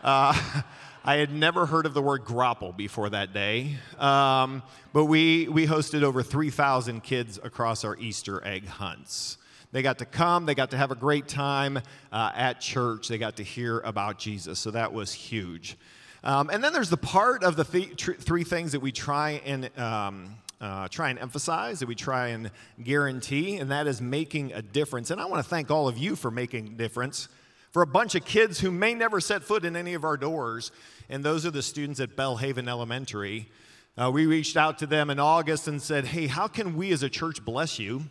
uh, 0.03 0.33
I 1.09 1.19
had 1.19 1.31
never 1.31 1.67
heard 1.67 1.87
of 1.87 1.95
the 1.95 2.03
word 2.03 2.25
graupel 2.25 2.77
before 2.77 3.09
that 3.11 3.33
day, 3.33 3.77
um, 3.97 4.65
but 4.93 5.05
we, 5.05 5.47
we 5.47 5.65
hosted 5.65 6.03
over 6.03 6.21
3,000 6.21 7.01
kids 7.01 7.39
across 7.45 7.85
our 7.85 7.97
Easter 7.99 8.45
egg 8.45 8.67
hunts. 8.67 9.39
They 9.71 9.83
got 9.83 9.99
to 9.99 10.05
come, 10.05 10.47
they 10.47 10.57
got 10.57 10.73
to 10.73 10.77
have 10.77 10.91
a 10.91 10.97
great 10.97 11.29
time 11.29 11.79
uh, 12.11 12.33
at 12.35 12.61
church, 12.61 13.07
they 13.07 13.19
got 13.19 13.37
to 13.37 13.45
hear 13.45 13.79
about 13.79 14.19
Jesus, 14.19 14.59
so 14.59 14.73
that 14.73 14.93
was 14.93 15.13
huge. 15.13 15.77
Um, 16.25 16.51
and 16.51 16.65
then 16.65 16.73
there's 16.73 16.91
the 16.91 16.97
part 16.97 17.45
of 17.45 17.55
the 17.55 17.63
th- 17.63 17.97
tr- 17.97 18.15
three 18.15 18.43
things 18.43 18.73
that 18.73 18.81
we 18.81 18.91
try 18.91 19.41
and 19.47 19.71
um, 19.79 20.35
uh, 20.61 20.89
try 20.89 21.11
and 21.11 21.21
emphasize, 21.21 21.79
that 21.79 21.87
we 21.87 21.95
try 21.95 22.29
and 22.29 22.51
guarantee, 22.83 23.59
and 23.59 23.71
that 23.71 23.87
is 23.87 24.01
making 24.01 24.53
a 24.55 24.61
difference. 24.61 25.13
And 25.13 25.21
I 25.21 25.27
want 25.27 25.41
to 25.41 25.49
thank 25.49 25.71
all 25.71 25.87
of 25.87 25.99
you 25.99 26.17
for 26.17 26.33
making 26.33 26.67
a 26.67 26.71
difference. 26.71 27.29
For 27.77 27.83
a 27.83 27.87
bunch 27.87 28.15
of 28.15 28.25
kids 28.25 28.61
who 28.61 28.71
may 28.71 28.95
never 28.95 29.21
set 29.21 29.43
foot 29.43 29.67
in 29.67 29.77
any 29.77 29.93
of 29.93 30.03
our 30.03 30.17
doors, 30.17 30.73
and 31.11 31.23
those 31.23 31.45
are 31.45 31.51
the 31.51 31.61
students 31.61 32.01
at 32.01 32.17
Belhaven 32.17 32.69
Elementary. 32.69 33.51
Uh, 33.99 34.11
we 34.11 34.25
reached 34.25 34.57
out 34.57 34.79
to 34.79 34.87
them 34.87 35.11
in 35.11 35.21
August 35.21 35.69
and 35.69 35.83
said, 35.83 36.07
Hey, 36.07 36.27
how 36.27 36.49
can 36.49 36.75
we 36.75 36.91
as 36.93 37.03
a 37.03 37.11
church 37.11 37.45
bless 37.45 37.79
you? 37.79 38.05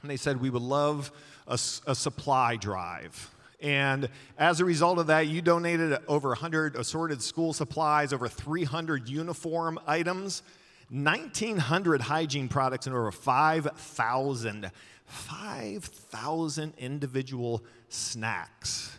And 0.00 0.10
they 0.10 0.16
said, 0.16 0.40
We 0.40 0.48
would 0.48 0.62
love 0.62 1.12
a, 1.46 1.58
a 1.86 1.94
supply 1.94 2.56
drive. 2.56 3.34
And 3.60 4.08
as 4.38 4.58
a 4.58 4.64
result 4.64 4.98
of 4.98 5.08
that, 5.08 5.26
you 5.26 5.42
donated 5.42 5.98
over 6.08 6.30
100 6.30 6.74
assorted 6.74 7.20
school 7.20 7.52
supplies, 7.52 8.14
over 8.14 8.26
300 8.26 9.06
uniform 9.06 9.78
items, 9.86 10.42
1,900 10.90 12.00
hygiene 12.02 12.48
products, 12.48 12.86
and 12.86 12.96
over 12.96 13.10
5,000 13.10 14.70
5,000 15.08 16.74
individual 16.76 17.64
snacks. 17.88 18.98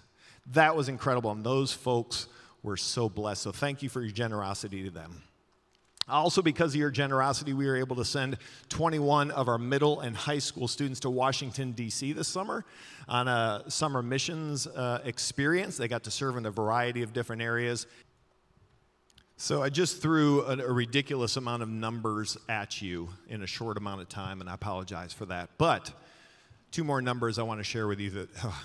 That 0.54 0.76
was 0.76 0.90
incredible, 0.90 1.32
and 1.32 1.44
those 1.44 1.72
folks 1.72 2.28
were 2.64 2.78
so 2.78 3.08
blessed. 3.08 3.44
So 3.44 3.52
thank 3.52 3.84
you 3.84 3.90
for 3.90 4.02
your 4.02 4.12
generosity 4.12 4.84
to 4.84 4.90
them. 4.90 5.22
Also, 6.08 6.42
because 6.42 6.74
of 6.74 6.80
your 6.80 6.90
generosity, 6.90 7.54
we 7.54 7.68
were 7.68 7.78
able 7.78 7.96
to 7.96 8.06
send 8.06 8.38
21 8.70 9.30
of 9.30 9.48
our 9.48 9.60
middle 9.60 10.00
and 10.00 10.18
high 10.18 10.40
school 10.40 10.68
students 10.68 11.00
to 11.02 11.10
Washington, 11.12 11.72
D.C. 11.74 12.14
this 12.14 12.28
summer 12.28 12.66
on 13.08 13.28
a 13.28 13.64
summer 13.68 14.02
missions 14.02 14.66
uh, 14.66 15.02
experience. 15.06 15.78
They 15.78 15.88
got 15.88 16.04
to 16.06 16.12
serve 16.12 16.36
in 16.38 16.48
a 16.48 16.52
variety 16.52 17.04
of 17.04 17.14
different 17.14 17.44
areas. 17.44 17.86
So, 19.42 19.64
I 19.64 19.70
just 19.70 20.02
threw 20.02 20.42
a, 20.42 20.58
a 20.58 20.74
ridiculous 20.74 21.38
amount 21.38 21.64
of 21.64 21.70
numbers 21.70 22.36
at 22.50 22.82
you 22.82 23.08
in 23.30 23.42
a 23.42 23.48
short 23.48 23.78
amount 23.78 24.02
of 24.02 24.10
time, 24.10 24.42
and 24.42 24.50
I 24.50 24.54
apologize 24.54 25.14
for 25.14 25.26
that. 25.28 25.50
But 25.58 25.94
two 26.72 26.84
more 26.84 27.02
numbers 27.02 27.40
I 27.40 27.44
want 27.44 27.62
to 27.62 27.64
share 27.64 27.88
with 27.88 28.02
you 28.02 28.10
that. 28.10 28.30
Oh, 28.44 28.64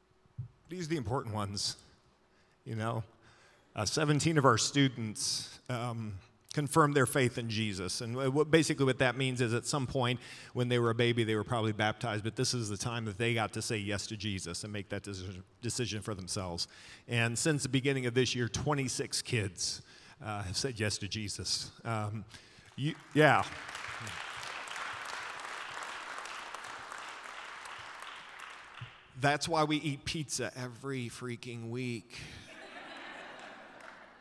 these 0.70 0.86
are 0.86 0.88
the 0.88 0.96
important 0.96 1.34
ones, 1.34 1.76
you 2.64 2.74
know. 2.74 3.04
Uh, 3.76 3.84
17 3.84 4.38
of 4.38 4.46
our 4.46 4.56
students 4.56 5.58
um, 5.68 6.14
confirmed 6.52 6.94
their 6.94 7.06
faith 7.06 7.38
in 7.38 7.48
Jesus. 7.48 8.00
And 8.00 8.16
what, 8.34 8.50
basically, 8.50 8.84
what 8.84 8.98
that 8.98 9.16
means 9.16 9.40
is 9.40 9.54
at 9.54 9.66
some 9.66 9.86
point 9.86 10.18
when 10.52 10.68
they 10.68 10.80
were 10.80 10.90
a 10.90 10.94
baby, 10.94 11.22
they 11.22 11.36
were 11.36 11.44
probably 11.44 11.72
baptized, 11.72 12.24
but 12.24 12.34
this 12.34 12.54
is 12.54 12.68
the 12.68 12.76
time 12.76 13.04
that 13.04 13.18
they 13.18 13.34
got 13.34 13.52
to 13.52 13.62
say 13.62 13.76
yes 13.76 14.06
to 14.08 14.16
Jesus 14.16 14.64
and 14.64 14.72
make 14.72 14.88
that 14.88 15.04
decision, 15.62 16.02
for 16.02 16.14
themselves. 16.14 16.66
And 17.06 17.38
since 17.38 17.62
the 17.62 17.68
beginning 17.68 18.06
of 18.06 18.14
this 18.14 18.34
year, 18.34 18.48
26 18.48 19.22
kids 19.22 19.82
uh, 20.24 20.42
have 20.42 20.56
said 20.56 20.80
yes 20.80 20.98
to 20.98 21.08
Jesus. 21.08 21.70
Um, 21.84 22.24
you, 22.76 22.94
yeah. 23.14 23.44
That's 29.20 29.48
why 29.48 29.64
we 29.64 29.76
eat 29.76 30.04
pizza 30.04 30.50
every 30.56 31.10
freaking 31.10 31.68
week. 31.68 32.18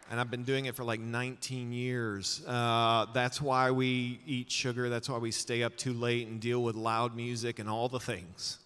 And 0.09 0.19
I've 0.19 0.31
been 0.31 0.43
doing 0.43 0.65
it 0.65 0.75
for 0.75 0.83
like 0.83 0.99
19 0.99 1.71
years. 1.71 2.41
Uh, 2.47 3.05
that's 3.13 3.39
why 3.39 3.69
we 3.69 4.19
eat 4.25 4.51
sugar. 4.51 4.89
That's 4.89 5.07
why 5.07 5.19
we 5.19 5.31
stay 5.31 5.61
up 5.61 5.77
too 5.77 5.93
late 5.93 6.27
and 6.27 6.39
deal 6.39 6.63
with 6.63 6.75
loud 6.75 7.15
music 7.15 7.59
and 7.59 7.69
all 7.69 7.87
the 7.89 7.99
things. 7.99 8.57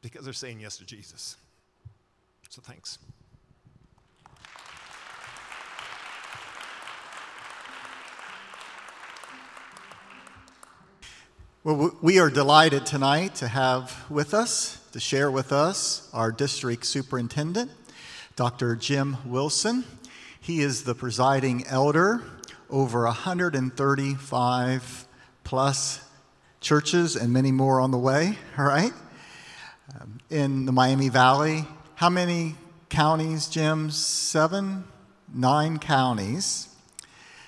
Because 0.00 0.24
they're 0.24 0.32
saying 0.32 0.60
yes 0.60 0.78
to 0.78 0.86
Jesus. 0.86 1.36
So 2.48 2.62
thanks. 2.62 2.98
Well, 11.64 11.98
we 12.00 12.18
are 12.18 12.30
delighted 12.30 12.86
tonight 12.86 13.34
to 13.36 13.48
have 13.48 14.08
with 14.08 14.32
us, 14.32 14.80
to 14.92 15.00
share 15.00 15.30
with 15.30 15.52
us, 15.52 16.08
our 16.14 16.30
district 16.30 16.86
superintendent, 16.86 17.72
Dr. 18.36 18.76
Jim 18.76 19.16
Wilson. 19.26 19.84
He 20.46 20.60
is 20.60 20.84
the 20.84 20.94
presiding 20.94 21.66
elder 21.66 22.22
over 22.70 23.02
135 23.02 25.08
plus 25.42 26.08
churches 26.60 27.16
and 27.16 27.32
many 27.32 27.50
more 27.50 27.80
on 27.80 27.90
the 27.90 27.98
way, 27.98 28.38
all 28.56 28.64
right? 28.64 28.92
Um, 29.92 30.20
in 30.30 30.64
the 30.64 30.70
Miami 30.70 31.08
Valley, 31.08 31.64
how 31.96 32.10
many 32.10 32.54
counties, 32.88 33.48
Jim? 33.48 33.90
Seven? 33.90 34.84
Nine 35.34 35.80
counties. 35.80 36.68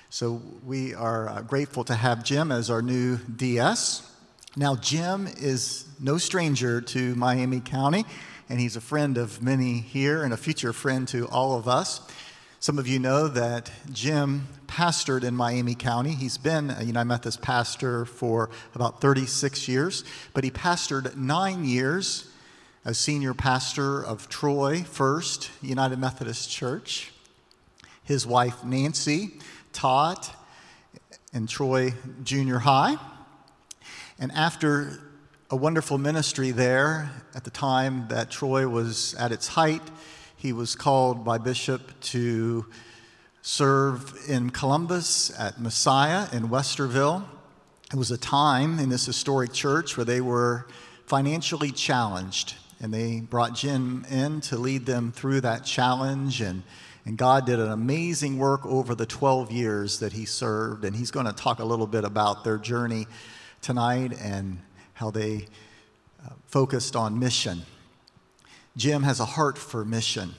So 0.09 0.41
we 0.65 0.93
are 0.93 1.29
uh, 1.29 1.41
grateful 1.43 1.85
to 1.85 1.95
have 1.95 2.25
Jim 2.25 2.51
as 2.51 2.69
our 2.69 2.81
new 2.81 3.15
DS. 3.15 4.13
Now, 4.57 4.75
Jim 4.75 5.29
is 5.37 5.85
no 6.01 6.17
stranger 6.17 6.81
to 6.81 7.15
Miami 7.15 7.61
County, 7.61 8.03
and 8.49 8.59
he's 8.59 8.75
a 8.75 8.81
friend 8.81 9.17
of 9.17 9.41
many 9.41 9.79
here 9.79 10.21
and 10.21 10.33
a 10.33 10.37
future 10.37 10.73
friend 10.73 11.07
to 11.07 11.29
all 11.29 11.57
of 11.57 11.69
us. 11.69 12.01
Some 12.61 12.77
of 12.77 12.89
you 12.89 12.99
know 12.99 13.29
that 13.29 13.71
Jim 13.93 14.49
pastored 14.67 15.23
in 15.23 15.33
Miami 15.33 15.75
County. 15.75 16.11
He's 16.11 16.37
been 16.37 16.69
a 16.69 16.83
United 16.83 17.07
Methodist 17.07 17.41
pastor 17.41 18.03
for 18.03 18.49
about 18.75 18.99
36 18.99 19.69
years, 19.69 20.03
but 20.33 20.43
he 20.43 20.51
pastored 20.51 21.15
nine 21.15 21.63
years 21.63 22.29
as 22.83 22.97
senior 22.97 23.33
pastor 23.33 24.03
of 24.03 24.27
Troy 24.27 24.83
First 24.83 25.51
United 25.61 25.99
Methodist 25.99 26.49
Church. 26.49 27.13
His 28.03 28.27
wife, 28.27 28.61
Nancy, 28.65 29.39
taught 29.71 30.35
in 31.31 31.47
Troy 31.47 31.93
Junior 32.25 32.59
High. 32.59 32.97
And 34.19 34.33
after 34.33 34.99
a 35.49 35.55
wonderful 35.55 35.97
ministry 35.97 36.51
there 36.51 37.09
at 37.33 37.45
the 37.45 37.51
time 37.51 38.09
that 38.09 38.29
Troy 38.29 38.67
was 38.67 39.13
at 39.13 39.31
its 39.31 39.47
height, 39.47 39.81
he 40.39 40.53
was 40.53 40.73
called 40.73 41.25
by 41.25 41.37
Bishop 41.37 41.99
to 41.99 42.65
serve 43.41 44.17
in 44.29 44.49
Columbus 44.51 45.37
at 45.37 45.59
Messiah 45.59 46.29
in 46.31 46.47
Westerville. 46.47 47.25
It 47.91 47.97
was 47.97 48.09
a 48.09 48.17
time 48.17 48.79
in 48.79 48.87
this 48.87 49.05
historic 49.05 49.51
church 49.51 49.97
where 49.97 50.05
they 50.05 50.21
were 50.21 50.65
financially 51.07 51.71
challenged, 51.71 52.55
and 52.79 52.93
they 52.93 53.19
brought 53.19 53.53
Jim 53.53 54.05
in 54.09 54.39
to 54.41 54.57
lead 54.57 54.85
them 54.85 55.11
through 55.11 55.41
that 55.41 55.65
challenge. 55.65 56.39
And, 56.39 56.63
and 57.05 57.17
God 57.17 57.45
did 57.45 57.59
an 57.59 57.71
amazing 57.71 58.37
work 58.37 58.65
over 58.65 58.95
the 58.95 59.05
12 59.05 59.51
years 59.51 59.99
that 59.99 60.13
he 60.13 60.23
served. 60.23 60.85
And 60.85 60.95
he's 60.95 61.11
going 61.11 61.25
to 61.25 61.33
talk 61.33 61.59
a 61.59 61.65
little 61.65 61.87
bit 61.87 62.05
about 62.05 62.45
their 62.45 62.57
journey 62.57 63.07
tonight 63.61 64.13
and 64.21 64.59
how 64.93 65.11
they 65.11 65.47
uh, 66.25 66.29
focused 66.47 66.95
on 66.95 67.19
mission. 67.19 67.63
Jim 68.79 69.03
has 69.03 69.19
a 69.19 69.25
heart 69.25 69.57
for 69.57 69.83
mission. 69.83 70.33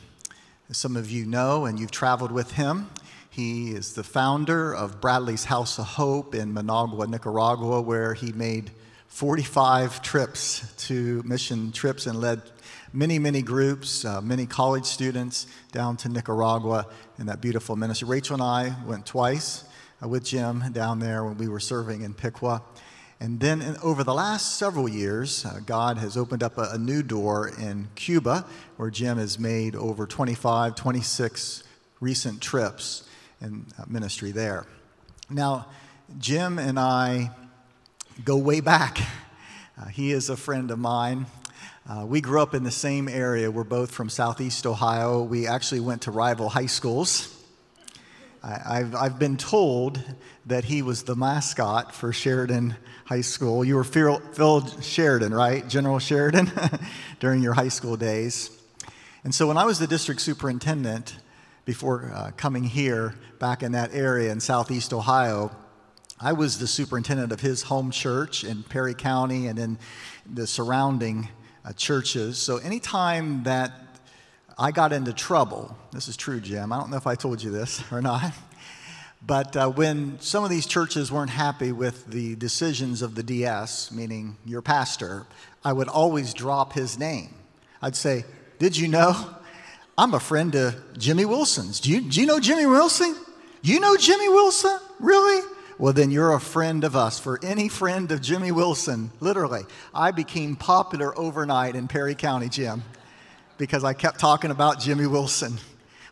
As 0.71 0.79
some 0.79 0.97
of 0.97 1.11
you 1.11 1.27
know, 1.27 1.67
and 1.67 1.79
you've 1.79 1.91
traveled 1.91 2.33
with 2.33 2.53
him, 2.53 2.89
he 3.29 3.73
is 3.73 3.93
the 3.93 4.03
founder 4.03 4.75
of 4.75 4.99
Bradley's 4.99 5.45
House 5.45 5.79
of 5.79 5.85
Hope 5.85 6.35
in 6.35 6.55
Managua, 6.55 7.07
Nicaragua, 7.07 7.83
where 7.83 8.15
he 8.15 8.33
made 8.33 8.71
45 9.09 10.01
trips 10.01 10.73
to 10.87 11.23
mission 11.23 11.71
trips 11.71 12.07
and 12.07 12.19
led 12.19 12.41
many, 12.95 13.19
many 13.19 13.43
groups, 13.43 14.07
uh, 14.07 14.23
many 14.23 14.47
college 14.47 14.87
students 14.87 15.47
down 15.71 15.99
to 15.99 16.09
Nicaragua 16.09 16.87
in 17.19 17.27
that 17.27 17.43
beautiful 17.43 17.77
ministry. 17.77 18.09
Rachel 18.09 18.37
and 18.37 18.43
I 18.43 18.75
went 18.87 19.05
twice 19.05 19.65
uh, 20.03 20.09
with 20.09 20.25
Jim 20.25 20.65
down 20.73 20.99
there 20.99 21.25
when 21.25 21.37
we 21.37 21.47
were 21.47 21.61
serving 21.61 22.01
in 22.01 22.15
Piqua. 22.15 22.63
And 23.23 23.39
then 23.39 23.61
in, 23.61 23.77
over 23.83 24.03
the 24.03 24.15
last 24.15 24.57
several 24.57 24.89
years, 24.89 25.45
uh, 25.45 25.61
God 25.67 25.99
has 25.99 26.17
opened 26.17 26.43
up 26.43 26.57
a, 26.57 26.71
a, 26.73 26.79
new 26.79 27.03
door 27.03 27.49
in 27.49 27.89
Cuba 27.95 28.47
where 28.79 28.91
Jim 28.91 29.19
has 29.19 29.39
made 29.39 29.77
over 29.77 30.07
25, 30.07 30.75
26 30.75 31.63
recent 32.01 32.41
trips 32.41 33.07
in 33.43 33.67
uh, 33.79 33.85
ministry 33.87 34.31
there. 34.31 34.65
Now, 35.29 35.67
Jim 36.19 36.59
and 36.59 36.79
I 36.79 37.31
go 38.25 38.37
way 38.37 38.61
back. 38.61 38.99
Uh, 39.81 39.87
he 39.87 40.13
is 40.13 40.29
a 40.29 40.37
friend 40.37 40.71
of 40.71 40.79
mine. 40.79 41.25
Uh, 41.89 42.05
we 42.05 42.21
grew 42.21 42.43
up 42.43 42.55
in 42.55 42.65
the 42.65 42.71
same 42.71 43.09
area. 43.09 43.51
We're 43.51 43.65
both 43.65 43.91
from 43.91 44.11
Southeast 44.11 44.67
Ohio. 44.67 45.23
We 45.23 45.47
actually 45.47 45.81
went 45.81 46.03
to 46.03 46.11
rival 46.11 46.51
high 46.51 46.67
schools. 46.67 47.40
I, 48.43 48.79
have 48.79 48.95
I've 48.95 49.19
been 49.19 49.37
told 49.37 50.03
that 50.47 50.65
he 50.65 50.81
was 50.81 51.03
the 51.03 51.15
mascot 51.15 51.95
for 51.95 52.13
Sheridan 52.13 52.75
High 53.05 53.21
School. 53.21 53.65
You 53.65 53.77
were 53.77 53.85
Phil, 53.85 54.67
Sheridan, 54.81 55.35
right? 55.35 55.69
General 55.69 55.99
Sheridan, 55.99 56.51
during 57.21 57.43
your 57.43 57.53
high 57.53 57.69
school 57.69 57.97
days. 57.97 58.51
And 59.25 59.35
so 59.35 59.47
when 59.47 59.59
I 59.59 59.67
was 59.67 59.79
the 59.79 59.87
district 59.87 60.23
superintendent, 60.23 61.17
before 61.67 62.11
uh, 62.15 62.31
coming 62.37 62.65
here 62.65 63.15
back 63.39 63.63
in 63.63 63.73
that 63.73 63.95
area 63.95 64.33
in 64.33 64.41
southeast 64.41 64.93
Ohio, 64.93 65.55
I 66.19 66.33
was 66.33 66.59
the 66.59 66.67
superintendent 66.67 67.33
of 67.33 67.41
his 67.41 67.63
home 67.63 67.91
church 67.91 68.43
in 68.45 68.63
Perry 68.63 68.95
County 68.95 69.47
and 69.47 69.59
in 69.59 69.79
the 70.27 70.47
surrounding 70.47 71.29
uh, 71.65 71.73
churches. 71.75 72.39
So 72.39 72.57
anytime 72.57 73.43
that 73.45 73.90
I 74.59 74.71
got 74.73 74.93
into 74.93 75.13
trouble, 75.13 75.77
this 75.93 76.09
is 76.09 76.17
true, 76.17 76.41
Jim. 76.41 76.73
I 76.73 76.79
don't 76.79 76.91
know 76.91 76.97
if 76.97 77.07
I 77.07 77.15
told 77.15 77.43
you 77.43 77.51
this 77.51 77.83
or 77.93 78.03
not. 78.03 78.33
But 79.23 79.55
uh, 79.55 79.69
when 79.69 80.19
some 80.21 80.45
of 80.45 80.51
these 80.51 80.65
churches 80.67 81.13
weren't 81.13 81.31
happy 81.31 81.73
with 81.73 82.07
the 82.07 82.37
decisions 82.37 83.03
of 83.03 83.15
the 83.15 83.23
DS, 83.23 83.93
meaning 83.93 84.39
your 84.47 84.63
pastor, 84.63 85.27
I 85.63 85.75
would 85.75 85.89
always 85.89 86.33
drop 86.33 86.73
his 86.73 86.99
name. 86.99 87.35
I'd 87.83 87.97
say, 87.97 88.25
Did 88.59 88.77
you 88.77 88.89
know? 88.89 89.37
I'm 89.99 90.15
a 90.15 90.21
friend 90.21 90.55
of 90.55 90.97
Jimmy 90.97 91.27
Wilson's. 91.27 91.81
Do 91.81 91.91
you, 91.91 92.01
do 92.01 92.21
you 92.21 92.27
know 92.27 92.41
Jimmy 92.41 92.65
Wilson? 92.65 93.15
You 93.61 93.81
know 93.81 93.97
Jimmy 93.99 94.31
Wilson? 94.31 94.79
Really? 94.99 95.47
Well, 95.79 95.93
then 95.93 96.11
you're 96.11 96.33
a 96.33 96.41
friend 96.41 96.85
of 96.85 96.97
us. 96.97 97.19
For 97.19 97.39
any 97.43 97.69
friend 97.69 98.11
of 98.11 98.23
Jimmy 98.23 98.53
Wilson, 98.53 99.11
literally, 99.21 99.63
I 99.95 100.11
became 100.11 100.57
popular 100.57 101.19
overnight 101.19 101.77
in 101.77 101.89
Perry 101.89 102.15
County, 102.15 102.49
Jim, 102.49 102.83
because 103.61 103.85
I 103.85 103.93
kept 103.93 104.19
talking 104.19 104.51
about 104.51 104.81
Jimmy 104.81 105.07
Wilson. 105.07 105.59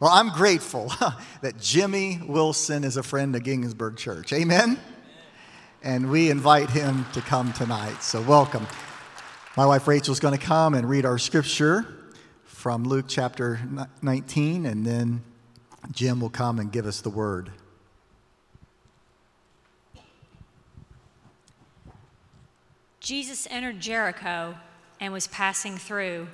Well, 0.00 0.10
I'm 0.10 0.28
grateful 0.28 0.92
that 1.40 1.58
Jimmy 1.58 2.20
Wilson 2.24 2.84
is 2.84 2.98
a 2.98 3.02
friend 3.02 3.34
of 3.34 3.42
Ginghamsburg 3.42 3.96
Church. 3.96 4.34
Amen? 4.34 4.78
And 5.82 6.10
we 6.10 6.30
invite 6.30 6.68
him 6.68 7.06
to 7.14 7.22
come 7.22 7.54
tonight. 7.54 8.02
So, 8.02 8.20
welcome. 8.20 8.66
My 9.56 9.64
wife 9.64 9.88
Rachel's 9.88 10.20
going 10.20 10.38
to 10.38 10.44
come 10.44 10.74
and 10.74 10.86
read 10.86 11.06
our 11.06 11.16
scripture 11.16 11.86
from 12.44 12.84
Luke 12.84 13.06
chapter 13.08 13.58
19, 14.02 14.66
and 14.66 14.84
then 14.84 15.22
Jim 15.90 16.20
will 16.20 16.28
come 16.28 16.58
and 16.58 16.70
give 16.70 16.84
us 16.84 17.00
the 17.00 17.10
word. 17.10 17.50
Jesus 23.00 23.48
entered 23.50 23.80
Jericho 23.80 24.54
and 25.00 25.14
was 25.14 25.26
passing 25.28 25.78
through. 25.78 26.28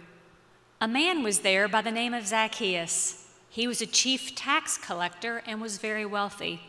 A 0.85 0.87
man 0.87 1.23
was 1.23 1.39
there 1.39 1.67
by 1.67 1.81
the 1.81 1.91
name 1.91 2.13
of 2.13 2.27
Zacchaeus. 2.27 3.27
He 3.49 3.67
was 3.67 3.81
a 3.81 3.87
chief 3.87 4.35
tax 4.35 4.77
collector 4.77 5.43
and 5.47 5.59
was 5.59 5.79
very 5.79 6.05
wealthy. 6.05 6.61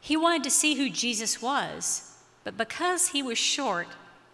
He 0.00 0.16
wanted 0.16 0.42
to 0.42 0.50
see 0.50 0.74
who 0.74 0.90
Jesus 0.90 1.40
was, 1.40 2.16
but 2.42 2.56
because 2.56 3.10
he 3.10 3.22
was 3.22 3.38
short, 3.38 3.86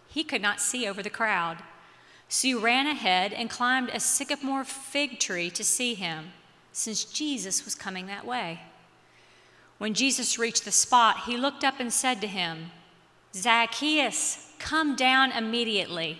he 0.07 0.23
could 0.23 0.41
not 0.41 0.59
see 0.59 0.87
over 0.87 1.03
the 1.03 1.11
crowd. 1.11 1.59
So 2.27 2.47
he 2.47 2.53
ran 2.55 2.87
ahead 2.87 3.33
and 3.33 3.51
climbed 3.51 3.91
a 3.93 3.99
sycamore 3.99 4.63
fig 4.63 5.19
tree 5.19 5.51
to 5.51 5.63
see 5.63 5.93
him, 5.93 6.31
since 6.71 7.05
Jesus 7.05 7.65
was 7.65 7.75
coming 7.75 8.07
that 8.07 8.25
way. 8.25 8.61
When 9.77 9.93
Jesus 9.93 10.39
reached 10.39 10.65
the 10.65 10.71
spot, 10.71 11.25
he 11.27 11.37
looked 11.37 11.63
up 11.63 11.79
and 11.79 11.93
said 11.93 12.19
to 12.21 12.27
him, 12.27 12.71
Zacchaeus, 13.35 14.53
come 14.57 14.95
down 14.95 15.33
immediately. 15.33 16.19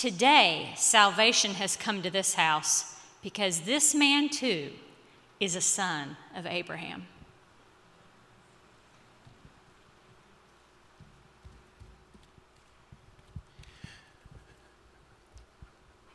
Today 0.00 0.72
salvation 0.76 1.50
has 1.56 1.76
come 1.76 2.00
to 2.00 2.08
this 2.08 2.32
house 2.32 2.96
because 3.22 3.60
this 3.60 3.94
man 3.94 4.30
too 4.30 4.70
is 5.40 5.54
a 5.54 5.60
son 5.60 6.16
of 6.34 6.46
Abraham. 6.46 7.06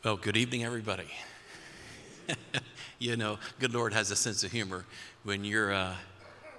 Well, 0.04 0.17
good 0.17 0.36
evening, 0.36 0.63
everybody. 0.63 1.12
you 2.98 3.15
know, 3.15 3.38
good 3.60 3.71
Lord 3.76 3.93
has 3.93 4.10
a 4.10 4.15
sense 4.15 4.43
of 4.43 4.52
humor 4.52 4.86
when 5.21 5.45
your 5.45 5.71
uh, 5.71 5.93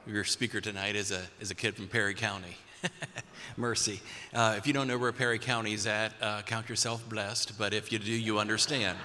your 0.06 0.22
speaker 0.22 0.60
tonight 0.60 0.94
is 0.94 1.10
a 1.10 1.22
is 1.40 1.50
a 1.50 1.56
kid 1.56 1.74
from 1.74 1.88
Perry 1.88 2.14
County. 2.14 2.56
Mercy. 3.56 4.00
Uh, 4.34 4.54
if 4.56 4.66
you 4.66 4.72
don't 4.72 4.88
know 4.88 4.98
where 4.98 5.12
Perry 5.12 5.38
County 5.38 5.72
is 5.72 5.86
at, 5.86 6.12
uh, 6.20 6.42
count 6.42 6.68
yourself 6.68 7.08
blessed. 7.08 7.58
But 7.58 7.72
if 7.72 7.90
you 7.92 7.98
do, 7.98 8.12
you 8.12 8.38
understand. 8.38 8.98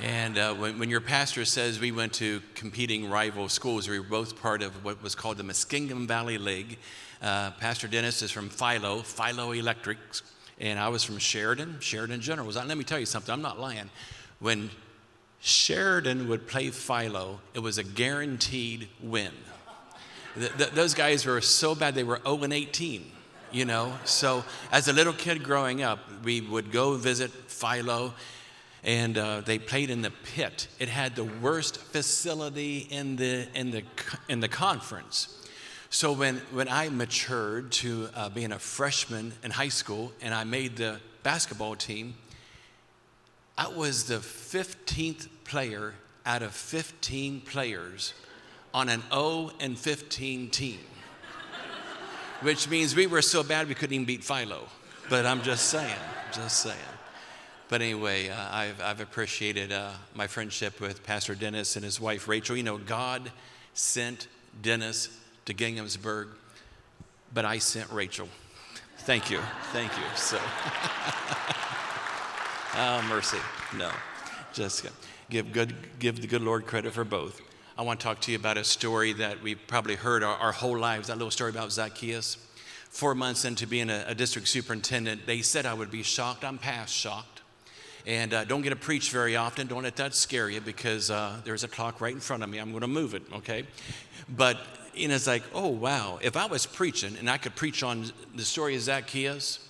And 0.00 0.38
uh, 0.38 0.54
when, 0.54 0.78
when, 0.78 0.90
your 0.90 1.00
pastor 1.00 1.44
says 1.44 1.80
we 1.80 1.90
went 1.90 2.12
to 2.14 2.40
competing 2.54 3.10
rival 3.10 3.48
schools, 3.48 3.88
we 3.88 3.98
were 3.98 4.06
both 4.06 4.40
part 4.40 4.62
of 4.62 4.84
what 4.84 5.02
was 5.02 5.16
called 5.16 5.38
the 5.38 5.42
Muskingum 5.42 6.06
Valley 6.06 6.38
League. 6.38 6.78
Uh, 7.20 7.50
pastor 7.52 7.88
Dennis 7.88 8.22
is 8.22 8.30
from 8.30 8.48
Philo, 8.48 9.02
Philo 9.02 9.50
Electrics, 9.50 10.22
and 10.60 10.78
I 10.78 10.88
was 10.88 11.02
from 11.02 11.18
Sheridan, 11.18 11.78
Sheridan 11.80 12.20
General. 12.20 12.46
Was 12.46 12.54
Generals. 12.54 12.68
Let 12.68 12.78
me 12.78 12.84
tell 12.84 13.00
you 13.00 13.06
something, 13.06 13.32
I'm 13.32 13.42
not 13.42 13.58
lying. 13.58 13.90
When 14.38 14.70
Sheridan 15.40 16.28
would 16.28 16.46
play 16.46 16.70
Philo, 16.70 17.40
it 17.54 17.60
was 17.60 17.78
a 17.78 17.84
guaranteed 17.84 18.88
win. 19.02 19.32
The, 20.36 20.48
the, 20.56 20.64
those 20.66 20.94
guys 20.94 21.26
were 21.26 21.40
so 21.40 21.74
bad, 21.74 21.94
they 21.94 22.04
were 22.04 22.20
0 22.24 22.42
and 22.44 22.52
18, 22.52 23.04
you 23.52 23.64
know? 23.64 23.92
So 24.04 24.44
as 24.70 24.88
a 24.88 24.92
little 24.92 25.12
kid 25.12 25.42
growing 25.42 25.82
up, 25.82 25.98
we 26.24 26.40
would 26.40 26.70
go 26.70 26.94
visit 26.94 27.30
Philo 27.30 28.14
and 28.84 29.18
uh, 29.18 29.40
they 29.40 29.58
played 29.58 29.90
in 29.90 30.02
the 30.02 30.10
pit. 30.10 30.68
It 30.78 30.88
had 30.88 31.16
the 31.16 31.24
worst 31.24 31.78
facility 31.78 32.86
in 32.90 33.16
the, 33.16 33.48
in 33.54 33.70
the, 33.70 33.82
in 34.28 34.40
the 34.40 34.48
conference. 34.48 35.46
So 35.90 36.12
when, 36.12 36.36
when 36.52 36.68
I 36.68 36.88
matured 36.90 37.72
to 37.72 38.08
uh, 38.14 38.28
being 38.28 38.52
a 38.52 38.58
freshman 38.58 39.32
in 39.42 39.50
high 39.50 39.70
school 39.70 40.12
and 40.20 40.34
I 40.34 40.44
made 40.44 40.76
the 40.76 41.00
basketball 41.22 41.74
team, 41.76 42.14
I 43.56 43.68
was 43.68 44.04
the 44.04 44.18
15th 44.18 45.28
player 45.44 45.94
out 46.24 46.42
of 46.42 46.52
15 46.52 47.40
players 47.40 48.12
on 48.78 48.88
an 48.88 49.02
0 49.10 49.50
and 49.58 49.76
15 49.76 50.50
team, 50.50 50.78
which 52.42 52.70
means 52.70 52.94
we 52.94 53.08
were 53.08 53.20
so 53.20 53.42
bad 53.42 53.66
we 53.66 53.74
couldn't 53.74 53.92
even 53.92 54.06
beat 54.06 54.22
Philo. 54.22 54.68
But 55.10 55.26
I'm 55.26 55.42
just 55.42 55.64
saying, 55.64 55.98
just 56.32 56.60
saying. 56.60 56.76
But 57.68 57.82
anyway, 57.82 58.28
uh, 58.28 58.36
I've, 58.52 58.80
I've 58.80 59.00
appreciated 59.00 59.72
uh, 59.72 59.90
my 60.14 60.28
friendship 60.28 60.80
with 60.80 61.02
Pastor 61.02 61.34
Dennis 61.34 61.74
and 61.74 61.84
his 61.84 62.00
wife 62.00 62.28
Rachel. 62.28 62.56
You 62.56 62.62
know, 62.62 62.78
God 62.78 63.32
sent 63.74 64.28
Dennis 64.62 65.08
to 65.46 65.54
Ginghamsburg, 65.54 66.28
but 67.34 67.44
I 67.44 67.58
sent 67.58 67.90
Rachel. 67.90 68.28
Thank 68.98 69.28
you. 69.28 69.40
Thank 69.72 69.90
you. 69.96 70.04
So, 70.14 70.38
oh, 72.76 73.06
mercy. 73.08 73.38
No, 73.76 73.90
just 74.52 74.86
give, 75.30 75.52
good, 75.52 75.74
give 75.98 76.20
the 76.20 76.28
good 76.28 76.42
Lord 76.42 76.64
credit 76.64 76.92
for 76.92 77.02
both. 77.02 77.42
I 77.78 77.82
want 77.82 78.00
to 78.00 78.04
talk 78.04 78.20
to 78.22 78.32
you 78.32 78.36
about 78.36 78.56
a 78.58 78.64
story 78.64 79.12
that 79.12 79.40
we've 79.40 79.64
probably 79.68 79.94
heard 79.94 80.24
our, 80.24 80.34
our 80.36 80.50
whole 80.50 80.76
lives 80.76 81.06
that 81.06 81.16
little 81.16 81.30
story 81.30 81.50
about 81.50 81.70
Zacchaeus. 81.70 82.36
Four 82.90 83.14
months 83.14 83.44
into 83.44 83.68
being 83.68 83.88
a, 83.88 84.04
a 84.08 84.16
district 84.16 84.48
superintendent, 84.48 85.26
they 85.26 85.42
said 85.42 85.64
I 85.64 85.74
would 85.74 85.92
be 85.92 86.02
shocked. 86.02 86.44
I'm 86.44 86.58
past 86.58 86.92
shocked 86.92 87.42
and 88.04 88.34
uh, 88.34 88.44
don't 88.44 88.62
get 88.62 88.70
to 88.70 88.76
preach 88.76 89.12
very 89.12 89.36
often. 89.36 89.68
Don't 89.68 89.84
let 89.84 89.94
that 89.94 90.16
scare 90.16 90.50
you 90.50 90.60
because 90.60 91.08
uh, 91.08 91.40
there's 91.44 91.62
a 91.62 91.68
clock 91.68 92.00
right 92.00 92.12
in 92.12 92.18
front 92.18 92.42
of 92.42 92.48
me. 92.48 92.58
I'm 92.58 92.70
going 92.70 92.80
to 92.80 92.88
move 92.88 93.14
it, 93.14 93.22
okay? 93.32 93.64
But 94.28 94.58
know, 94.96 95.14
it's 95.14 95.28
like, 95.28 95.44
oh, 95.54 95.68
wow. 95.68 96.18
If 96.20 96.36
I 96.36 96.46
was 96.46 96.66
preaching 96.66 97.16
and 97.16 97.30
I 97.30 97.38
could 97.38 97.54
preach 97.54 97.84
on 97.84 98.06
the 98.34 98.44
story 98.44 98.74
of 98.74 98.80
Zacchaeus, 98.80 99.64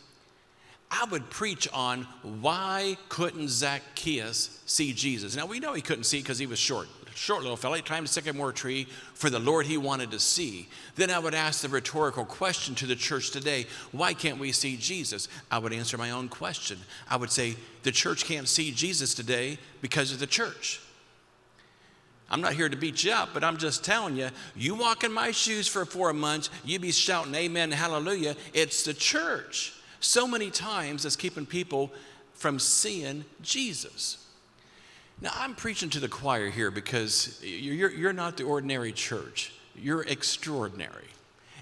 I 0.90 1.05
would 1.11 1.29
preach 1.29 1.68
on 1.75 2.07
why 2.23 2.97
couldn't 3.11 3.49
Zacchaeus 3.49 4.62
see 4.64 4.94
Jesus? 4.94 5.37
Now, 5.37 5.44
we 5.44 5.61
know 5.61 5.75
he 5.75 5.83
couldn't 5.83 6.05
see 6.05 6.21
because 6.21 6.38
he 6.38 6.47
was 6.47 6.59
short 6.59 6.88
short 7.18 7.42
little 7.42 7.57
fellow, 7.57 7.74
he 7.74 7.83
climbed 7.83 8.07
a 8.07 8.09
sycamore 8.09 8.52
tree 8.52 8.87
for 9.14 9.28
the 9.28 9.38
Lord 9.38 9.66
he 9.66 9.76
wanted 9.76 10.11
to 10.12 10.18
see. 10.18 10.68
Then 10.94 11.11
I 11.11 11.18
would 11.18 11.35
ask 11.35 11.61
the 11.61 11.68
rhetorical 11.68 12.24
question 12.24 12.74
to 12.76 12.87
the 12.87 12.96
church 12.96 13.31
today 13.31 13.66
why 13.92 14.14
can't 14.14 14.38
we 14.38 14.52
see 14.52 14.76
Jesus? 14.76 15.28
I 15.50 15.59
would 15.59 15.72
answer 15.72 15.98
my 15.98 16.12
own 16.12 16.28
question. 16.28 16.78
I 17.11 17.16
would 17.16 17.31
say, 17.31 17.57
the 17.83 17.92
church 17.92 18.24
can't 18.24 18.48
see 18.48 18.70
Jesus 18.70 19.14
today 19.14 19.59
because 19.81 20.12
of 20.12 20.20
the 20.20 20.26
church. 20.26 20.81
I'm 22.31 22.40
not 22.40 22.52
here 22.52 22.68
to 22.68 22.76
beat 22.76 23.02
you 23.04 23.12
up, 23.12 23.31
but 23.33 23.42
I'm 23.42 23.57
just 23.57 23.85
telling 23.85 24.16
you, 24.16 24.28
you 24.54 24.74
walk 24.74 25.02
in 25.02 25.12
my 25.12 25.31
shoes 25.31 25.66
for 25.66 25.85
four 25.85 26.12
months, 26.12 26.50
you 26.64 26.78
be 26.78 26.92
shouting 26.92 27.35
amen, 27.35 27.72
hallelujah. 27.72 28.37
It's 28.52 28.85
the 28.85 28.94
church. 28.94 29.74
So 30.00 30.26
many 30.26 30.50
times 30.50 31.02
that's 31.02 31.16
keeping 31.16 31.46
people 31.46 31.90
from 32.35 32.59
seeing 32.59 33.24
Jesus. 33.42 34.28
Now, 35.20 35.33
I'm 35.35 35.54
preaching 35.54 35.90
to 35.90 36.00
the 36.00 36.09
choir 36.09 36.48
here 36.48 36.70
because 36.70 37.42
you're, 37.42 37.90
you're 37.90 38.12
not 38.12 38.37
the 38.37 38.44
ordinary 38.44 38.92
church. 38.92 39.52
You're 39.76 40.02
extraordinary. 40.02 41.09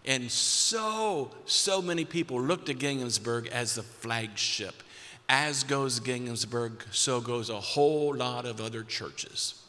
And 0.05 0.31
so, 0.31 1.31
so 1.47 1.81
many 1.81 2.05
people 2.05 2.41
look 2.41 2.67
to 2.67 2.75
Ginghamsburg 2.75 3.49
as 3.49 3.75
the 3.75 3.83
flagship. 3.83 4.83
As 5.29 5.65
goes 5.65 6.01
Ginghamsburg, 6.01 6.83
so 6.93 7.21
goes 7.21 7.51
a 7.51 7.59
whole 7.59 8.15
lot 8.15 8.45
of 8.45 8.61
other 8.61 8.85
churches. 8.85 9.61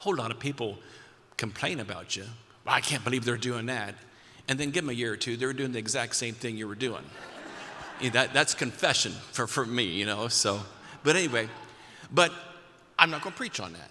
A 0.00 0.02
whole 0.02 0.16
lot 0.16 0.30
of 0.30 0.38
people 0.38 0.78
complain 1.36 1.80
about 1.80 2.16
you. 2.16 2.24
Well, 2.66 2.74
I 2.74 2.80
can't 2.80 3.02
believe 3.04 3.24
they're 3.24 3.38
doing 3.38 3.66
that. 3.66 3.94
And 4.48 4.58
then 4.58 4.70
give 4.70 4.84
them 4.84 4.90
a 4.90 4.94
year 4.94 5.12
or 5.12 5.16
two, 5.16 5.36
they're 5.36 5.52
doing 5.52 5.72
the 5.72 5.78
exact 5.78 6.16
same 6.16 6.34
thing 6.34 6.56
you 6.56 6.66
were 6.66 6.74
doing. 6.74 7.04
that, 8.12 8.34
that's 8.34 8.52
confession 8.52 9.12
for, 9.32 9.46
for 9.46 9.64
me, 9.64 9.84
you 9.84 10.04
know. 10.04 10.28
So, 10.28 10.60
but 11.04 11.14
anyway, 11.16 11.48
but 12.12 12.32
I'm 13.00 13.10
not 13.10 13.22
going 13.22 13.32
to 13.32 13.36
preach 13.36 13.58
on 13.58 13.72
that 13.72 13.90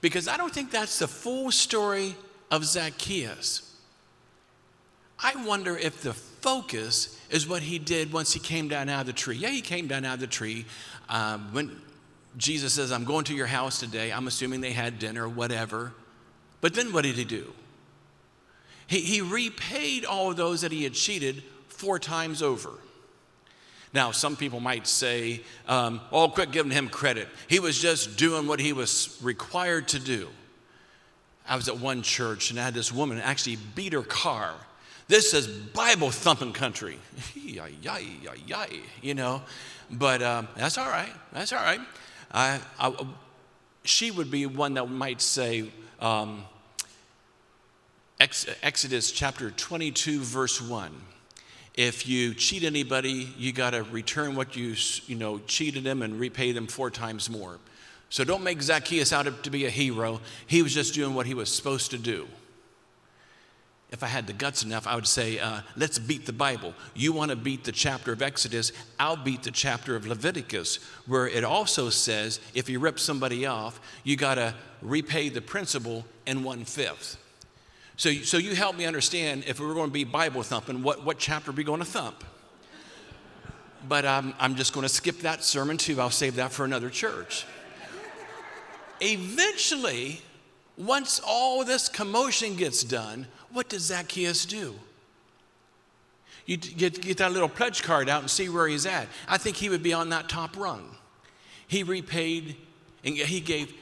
because 0.00 0.28
I 0.28 0.36
don't 0.36 0.52
think 0.52 0.70
that's 0.70 0.98
the 0.98 1.08
full 1.08 1.50
story 1.50 2.14
of 2.50 2.64
Zacchaeus. 2.64 3.74
I 5.18 5.42
wonder 5.46 5.76
if 5.76 6.02
the 6.02 6.12
focus 6.12 7.18
is 7.30 7.48
what 7.48 7.62
he 7.62 7.78
did 7.78 8.12
once 8.12 8.34
he 8.34 8.40
came 8.40 8.68
down 8.68 8.90
out 8.90 9.00
of 9.00 9.06
the 9.06 9.14
tree. 9.14 9.36
Yeah, 9.36 9.48
he 9.48 9.62
came 9.62 9.86
down 9.86 10.04
out 10.04 10.14
of 10.14 10.20
the 10.20 10.26
tree. 10.26 10.66
Um, 11.08 11.48
when 11.52 11.80
Jesus 12.36 12.74
says, 12.74 12.92
I'm 12.92 13.04
going 13.04 13.24
to 13.24 13.34
your 13.34 13.46
house 13.46 13.80
today, 13.80 14.12
I'm 14.12 14.26
assuming 14.26 14.60
they 14.60 14.72
had 14.72 14.98
dinner, 14.98 15.26
whatever. 15.26 15.94
But 16.60 16.74
then 16.74 16.92
what 16.92 17.04
did 17.04 17.14
he 17.14 17.24
do? 17.24 17.54
He, 18.86 19.00
he 19.00 19.20
repaid 19.22 20.04
all 20.04 20.30
of 20.30 20.36
those 20.36 20.60
that 20.60 20.72
he 20.72 20.84
had 20.84 20.92
cheated 20.92 21.42
four 21.68 21.98
times 21.98 22.42
over. 22.42 22.70
Now, 23.94 24.10
some 24.10 24.34
people 24.34 24.58
might 24.58 24.88
say, 24.88 25.40
um, 25.68 26.00
oh, 26.10 26.28
quit 26.28 26.50
giving 26.50 26.72
him 26.72 26.88
credit. 26.88 27.28
He 27.48 27.60
was 27.60 27.80
just 27.80 28.16
doing 28.16 28.48
what 28.48 28.58
he 28.58 28.72
was 28.72 29.16
required 29.22 29.86
to 29.88 30.00
do. 30.00 30.28
I 31.48 31.54
was 31.54 31.68
at 31.68 31.78
one 31.78 32.02
church 32.02 32.50
and 32.50 32.58
I 32.58 32.64
had 32.64 32.74
this 32.74 32.92
woman 32.92 33.18
actually 33.18 33.56
beat 33.76 33.92
her 33.92 34.02
car. 34.02 34.54
This 35.06 35.32
is 35.32 35.46
Bible 35.46 36.10
thumping 36.10 36.52
country. 36.52 36.98
you 39.00 39.14
know, 39.14 39.42
but 39.92 40.22
um, 40.22 40.48
that's 40.56 40.76
all 40.76 40.88
right. 40.88 41.12
That's 41.32 41.52
all 41.52 41.62
right. 41.62 41.80
I, 42.32 42.60
I, 42.80 42.92
she 43.84 44.10
would 44.10 44.30
be 44.30 44.46
one 44.46 44.74
that 44.74 44.86
might 44.86 45.20
say, 45.20 45.70
um, 46.00 46.44
Exodus 48.18 49.12
chapter 49.12 49.52
22, 49.52 50.18
verse 50.20 50.60
1 50.60 50.92
if 51.74 52.06
you 52.06 52.34
cheat 52.34 52.62
anybody, 52.62 53.28
you 53.36 53.52
got 53.52 53.70
to 53.70 53.82
return 53.84 54.36
what 54.36 54.54
you, 54.54 54.76
you 55.06 55.16
know, 55.16 55.40
cheated 55.46 55.84
them 55.84 56.02
and 56.02 56.20
repay 56.20 56.52
them 56.52 56.66
four 56.66 56.90
times 56.90 57.28
more. 57.28 57.58
So 58.10 58.22
don't 58.22 58.44
make 58.44 58.62
Zacchaeus 58.62 59.12
out 59.12 59.42
to 59.42 59.50
be 59.50 59.66
a 59.66 59.70
hero. 59.70 60.20
He 60.46 60.62
was 60.62 60.72
just 60.72 60.94
doing 60.94 61.14
what 61.14 61.26
he 61.26 61.34
was 61.34 61.52
supposed 61.52 61.90
to 61.90 61.98
do. 61.98 62.28
If 63.90 64.02
I 64.02 64.06
had 64.06 64.26
the 64.26 64.32
guts 64.32 64.62
enough, 64.62 64.86
I 64.86 64.94
would 64.94 65.06
say, 65.06 65.38
uh, 65.38 65.60
let's 65.76 65.98
beat 65.98 66.26
the 66.26 66.32
Bible. 66.32 66.74
You 66.94 67.12
want 67.12 67.30
to 67.30 67.36
beat 67.36 67.64
the 67.64 67.72
chapter 67.72 68.12
of 68.12 68.22
Exodus, 68.22 68.72
I'll 68.98 69.16
beat 69.16 69.42
the 69.42 69.50
chapter 69.50 69.94
of 69.94 70.06
Leviticus, 70.06 70.78
where 71.06 71.28
it 71.28 71.44
also 71.44 71.90
says 71.90 72.40
if 72.54 72.68
you 72.68 72.78
rip 72.78 72.98
somebody 72.98 73.46
off, 73.46 73.80
you 74.04 74.16
got 74.16 74.34
to 74.36 74.54
repay 74.80 75.28
the 75.28 75.40
principal 75.40 76.04
in 76.26 76.42
one 76.44 76.64
fifth. 76.64 77.23
So, 77.96 78.12
so 78.12 78.38
you 78.38 78.54
help 78.54 78.76
me 78.76 78.86
understand 78.86 79.44
if 79.46 79.60
we 79.60 79.66
were 79.66 79.74
going 79.74 79.88
to 79.88 79.92
be 79.92 80.04
Bible 80.04 80.42
thumping, 80.42 80.82
what, 80.82 81.04
what 81.04 81.18
chapter 81.18 81.50
are 81.50 81.54
we 81.54 81.62
going 81.62 81.80
to 81.80 81.86
thump? 81.86 82.24
But 83.88 84.04
um, 84.04 84.34
I'm 84.40 84.56
just 84.56 84.72
going 84.72 84.82
to 84.82 84.88
skip 84.88 85.20
that 85.20 85.44
sermon 85.44 85.76
too. 85.76 86.00
I'll 86.00 86.10
save 86.10 86.36
that 86.36 86.52
for 86.52 86.64
another 86.64 86.90
church. 86.90 87.46
Eventually, 89.00 90.22
once 90.76 91.20
all 91.24 91.64
this 91.64 91.88
commotion 91.88 92.56
gets 92.56 92.82
done, 92.82 93.26
what 93.52 93.68
does 93.68 93.82
Zacchaeus 93.82 94.46
do? 94.46 94.74
You 96.46 96.56
get, 96.56 97.00
get 97.00 97.18
that 97.18 97.32
little 97.32 97.48
pledge 97.48 97.82
card 97.82 98.08
out 98.08 98.20
and 98.20 98.30
see 98.30 98.48
where 98.48 98.66
he's 98.66 98.86
at. 98.86 99.06
I 99.28 99.38
think 99.38 99.56
he 99.56 99.68
would 99.68 99.82
be 99.82 99.92
on 99.92 100.10
that 100.10 100.28
top 100.28 100.56
rung. 100.56 100.96
He 101.66 101.82
repaid 101.82 102.56
and 103.04 103.16
he 103.16 103.40
gave 103.40 103.72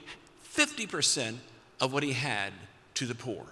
50% 0.54 1.36
of 1.80 1.92
what 1.92 2.02
he 2.02 2.12
had 2.12 2.52
to 2.94 3.06
the 3.06 3.14
poor. 3.14 3.46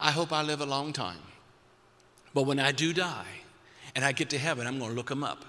I 0.00 0.10
hope 0.10 0.32
I 0.32 0.42
live 0.42 0.60
a 0.60 0.66
long 0.66 0.92
time. 0.92 1.18
But 2.34 2.42
when 2.42 2.58
I 2.58 2.72
do 2.72 2.92
die 2.92 3.26
and 3.94 4.04
I 4.04 4.12
get 4.12 4.30
to 4.30 4.38
heaven, 4.38 4.66
I'm 4.66 4.78
going 4.78 4.90
to 4.90 4.96
look 4.96 5.10
him 5.10 5.24
up. 5.24 5.44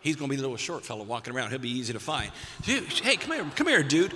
He's 0.00 0.16
going 0.16 0.30
to 0.30 0.36
be 0.36 0.38
a 0.38 0.42
little 0.42 0.56
short 0.56 0.84
fellow 0.84 1.02
walking 1.02 1.34
around. 1.34 1.50
He'll 1.50 1.58
be 1.58 1.70
easy 1.70 1.92
to 1.92 2.00
find. 2.00 2.30
Hey, 2.64 3.16
come 3.16 3.32
here, 3.32 3.50
come 3.56 3.66
here, 3.66 3.82
dude. 3.82 4.12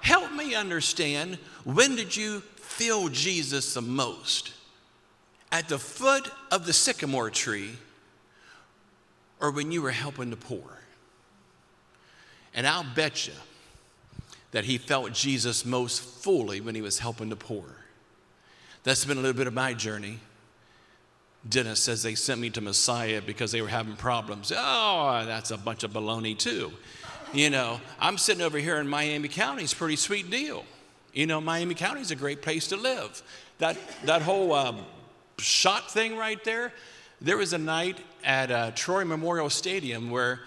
Help 0.00 0.32
me 0.32 0.54
understand 0.54 1.38
when 1.64 1.94
did 1.94 2.16
you 2.16 2.40
feel 2.56 3.08
Jesus 3.08 3.74
the 3.74 3.82
most? 3.82 4.52
At 5.52 5.68
the 5.68 5.78
foot 5.78 6.30
of 6.50 6.66
the 6.66 6.72
sycamore 6.72 7.30
tree 7.30 7.72
or 9.40 9.50
when 9.50 9.72
you 9.72 9.82
were 9.82 9.90
helping 9.90 10.30
the 10.30 10.36
poor? 10.36 10.78
And 12.54 12.66
I'll 12.66 12.86
bet 12.94 13.26
you 13.26 13.34
that 14.52 14.64
he 14.64 14.78
felt 14.78 15.12
Jesus 15.12 15.64
most 15.64 16.00
fully 16.02 16.60
when 16.60 16.74
he 16.74 16.82
was 16.82 16.98
helping 16.98 17.28
the 17.28 17.36
poor. 17.36 17.79
That's 18.82 19.04
been 19.04 19.18
a 19.18 19.20
little 19.20 19.36
bit 19.36 19.46
of 19.46 19.54
my 19.54 19.74
journey. 19.74 20.18
Dennis 21.48 21.82
says 21.82 22.02
they 22.02 22.14
sent 22.14 22.40
me 22.40 22.50
to 22.50 22.60
Messiah 22.60 23.22
because 23.24 23.52
they 23.52 23.62
were 23.62 23.68
having 23.68 23.96
problems. 23.96 24.52
Oh, 24.54 25.24
that's 25.26 25.50
a 25.50 25.58
bunch 25.58 25.84
of 25.84 25.92
baloney, 25.92 26.36
too. 26.38 26.72
You 27.32 27.50
know, 27.50 27.80
I'm 27.98 28.18
sitting 28.18 28.42
over 28.42 28.58
here 28.58 28.76
in 28.78 28.88
Miami 28.88 29.28
County, 29.28 29.62
it's 29.62 29.72
a 29.72 29.76
pretty 29.76 29.96
sweet 29.96 30.30
deal. 30.30 30.64
You 31.12 31.26
know, 31.26 31.40
Miami 31.40 31.74
County 31.74 32.00
is 32.00 32.10
a 32.10 32.16
great 32.16 32.42
place 32.42 32.68
to 32.68 32.76
live. 32.76 33.22
That, 33.58 33.76
that 34.04 34.22
whole 34.22 34.52
um, 34.52 34.84
shot 35.38 35.90
thing 35.90 36.16
right 36.16 36.42
there, 36.44 36.72
there 37.20 37.36
was 37.36 37.52
a 37.52 37.58
night 37.58 37.98
at 38.24 38.50
uh, 38.50 38.70
Troy 38.72 39.04
Memorial 39.04 39.50
Stadium 39.50 40.10
where 40.10 40.40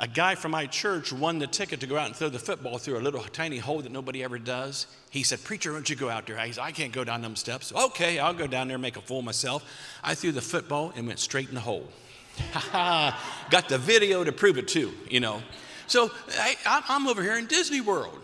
a 0.00 0.06
guy 0.06 0.36
from 0.36 0.52
my 0.52 0.66
church 0.66 1.12
won 1.12 1.38
the 1.38 1.46
ticket 1.46 1.80
to 1.80 1.86
go 1.86 1.96
out 1.96 2.06
and 2.06 2.14
throw 2.14 2.28
the 2.28 2.38
football 2.38 2.78
through 2.78 2.98
a 2.98 3.00
little 3.02 3.22
tiny 3.22 3.58
hole 3.58 3.80
that 3.80 3.90
nobody 3.90 4.22
ever 4.22 4.38
does. 4.38 4.86
He 5.10 5.24
said, 5.24 5.42
Preacher, 5.42 5.72
why 5.72 5.78
don't 5.78 5.90
you 5.90 5.96
go 5.96 6.08
out 6.08 6.26
there? 6.26 6.38
I 6.38 6.50
said, 6.52 6.62
I 6.62 6.70
can't 6.70 6.92
go 6.92 7.02
down 7.02 7.22
them 7.22 7.34
steps. 7.34 7.72
Okay, 7.74 8.20
I'll 8.20 8.34
go 8.34 8.46
down 8.46 8.68
there 8.68 8.76
and 8.76 8.82
make 8.82 8.96
a 8.96 9.00
fool 9.00 9.18
of 9.18 9.24
myself. 9.24 9.64
I 10.04 10.14
threw 10.14 10.30
the 10.30 10.40
football 10.40 10.92
and 10.94 11.06
went 11.06 11.18
straight 11.18 11.48
in 11.48 11.54
the 11.54 11.60
hole. 11.60 11.88
Got 12.72 13.68
the 13.68 13.78
video 13.78 14.22
to 14.22 14.30
prove 14.30 14.56
it 14.56 14.68
too, 14.68 14.92
you 15.10 15.18
know. 15.18 15.42
So 15.88 16.10
I, 16.38 16.82
am 16.90 17.08
over 17.08 17.22
here 17.22 17.36
in 17.36 17.46
Disney 17.46 17.80
World. 17.80 18.20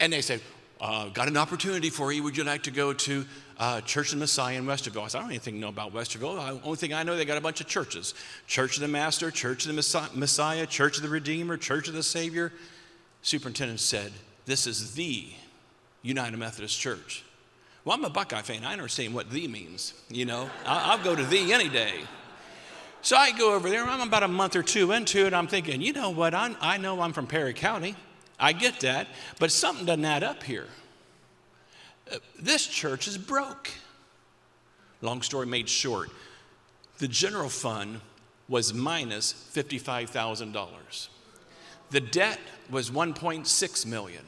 And 0.00 0.12
they 0.12 0.22
said, 0.22 0.40
uh, 0.82 1.08
Got 1.08 1.28
an 1.28 1.38
opportunity 1.38 1.88
for 1.88 2.12
you. 2.12 2.22
Would 2.22 2.36
you 2.36 2.44
like 2.44 2.64
to 2.64 2.70
go 2.70 2.92
to 2.92 3.24
uh, 3.62 3.80
Church 3.82 4.08
of 4.08 4.18
the 4.18 4.24
Messiah 4.24 4.58
in 4.58 4.66
Westerville. 4.66 5.04
I 5.04 5.06
said, 5.06 5.18
I 5.18 5.22
don't 5.22 5.32
even 5.32 5.60
know 5.60 5.68
about 5.68 5.94
Westerville. 5.94 6.60
The 6.60 6.64
only 6.64 6.76
thing 6.76 6.92
I 6.92 7.04
know, 7.04 7.16
they 7.16 7.24
got 7.24 7.38
a 7.38 7.40
bunch 7.40 7.60
of 7.60 7.68
churches 7.68 8.12
Church 8.48 8.76
of 8.76 8.80
the 8.80 8.88
Master, 8.88 9.30
Church 9.30 9.64
of 9.66 9.74
the 9.74 10.10
Messiah, 10.14 10.66
Church 10.66 10.96
of 10.96 11.04
the 11.04 11.08
Redeemer, 11.08 11.56
Church 11.56 11.86
of 11.86 11.94
the 11.94 12.02
Savior. 12.02 12.52
Superintendent 13.22 13.78
said, 13.78 14.10
This 14.46 14.66
is 14.66 14.94
the 14.94 15.28
United 16.02 16.36
Methodist 16.36 16.80
Church. 16.80 17.22
Well, 17.84 17.96
I'm 17.96 18.04
a 18.04 18.10
Buckeye 18.10 18.42
fan. 18.42 18.64
I 18.64 18.72
understand 18.72 19.14
what 19.14 19.30
the 19.30 19.46
means. 19.46 19.94
You 20.08 20.24
know, 20.24 20.50
I'll, 20.66 20.92
I'll 20.92 21.04
go 21.04 21.14
to 21.14 21.22
the 21.22 21.52
any 21.52 21.68
day. 21.68 22.00
So 23.02 23.16
I 23.16 23.30
go 23.30 23.54
over 23.54 23.70
there. 23.70 23.84
I'm 23.84 24.00
about 24.00 24.24
a 24.24 24.28
month 24.28 24.56
or 24.56 24.64
two 24.64 24.90
into 24.90 25.24
it. 25.26 25.34
I'm 25.34 25.46
thinking, 25.46 25.80
you 25.80 25.92
know 25.92 26.10
what? 26.10 26.34
I'm, 26.34 26.56
I 26.60 26.78
know 26.78 27.00
I'm 27.00 27.12
from 27.12 27.28
Perry 27.28 27.54
County. 27.54 27.94
I 28.42 28.52
get 28.52 28.80
that. 28.80 29.06
But 29.38 29.50
something 29.50 29.86
doesn't 29.86 30.04
add 30.04 30.22
up 30.22 30.42
here 30.42 30.68
uh, 32.10 32.16
this 32.38 32.66
church 32.66 33.06
is 33.08 33.16
broke. 33.16 33.70
Long 35.00 35.22
story 35.22 35.46
made 35.46 35.68
short, 35.68 36.10
the 36.98 37.08
general 37.08 37.48
fund 37.48 38.00
was 38.48 38.74
minus 38.74 39.32
$55,000. 39.54 41.08
The 41.90 42.00
debt 42.00 42.38
was 42.70 42.90
1.6 42.90 43.86
million. 43.86 44.24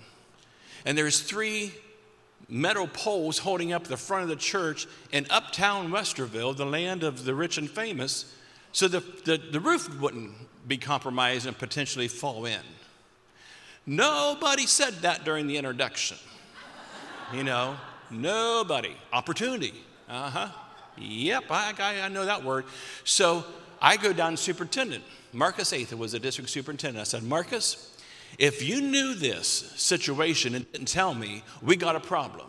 And 0.85 0.96
there's 0.96 1.20
three 1.20 1.72
metal 2.48 2.87
poles 2.87 3.38
holding 3.38 3.72
up 3.72 3.85
the 3.85 3.96
front 3.96 4.24
of 4.24 4.29
the 4.29 4.37
church 4.37 4.87
in 5.12 5.27
uptown 5.31 5.90
Westerville, 5.90 6.57
the 6.57 6.66
land 6.66 7.03
of 7.03 7.24
the 7.24 7.35
rich 7.35 7.59
and 7.59 7.70
famous, 7.70 8.33
so 8.72 8.88
the, 8.88 9.00
the, 9.24 9.37
the 9.37 9.61
roof 9.61 10.00
wouldn't 10.00 10.33
be 10.66 10.77
compromised 10.77 11.46
and 11.46 11.57
potentially 11.57 12.09
fall 12.09 12.44
in. 12.44 12.61
Nobody 13.87 14.66
said 14.66 14.94
that 15.03 15.25
during 15.25 15.47
the 15.47 15.57
introduction. 15.57 16.16
You 17.33 17.44
know, 17.44 17.77
nobody. 18.11 18.94
Opportunity. 19.12 19.75
Uh 20.09 20.31
huh. 20.31 20.49
Yep, 20.99 21.44
I, 21.51 21.75
I, 21.79 22.01
I, 22.03 22.09
know 22.09 22.25
that 22.25 22.44
word. 22.44 22.66
So 23.03 23.44
I 23.83 23.97
go 23.97 24.12
down 24.12 24.33
to 24.33 24.37
superintendent. 24.37 25.03
Marcus 25.33 25.73
Atha 25.73 25.97
was 25.97 26.12
the 26.12 26.20
district 26.20 26.51
superintendent. 26.51 27.01
I 27.01 27.05
said, 27.05 27.25
Marcus, 27.25 27.97
if 28.38 28.62
you 28.62 28.81
knew 28.81 29.14
this 29.14 29.49
situation 29.49 30.55
and 30.55 30.70
didn't 30.70 30.87
tell 30.87 31.14
me, 31.14 31.42
we 31.62 31.75
got 31.77 31.97
a 31.97 32.01
problem. 32.01 32.47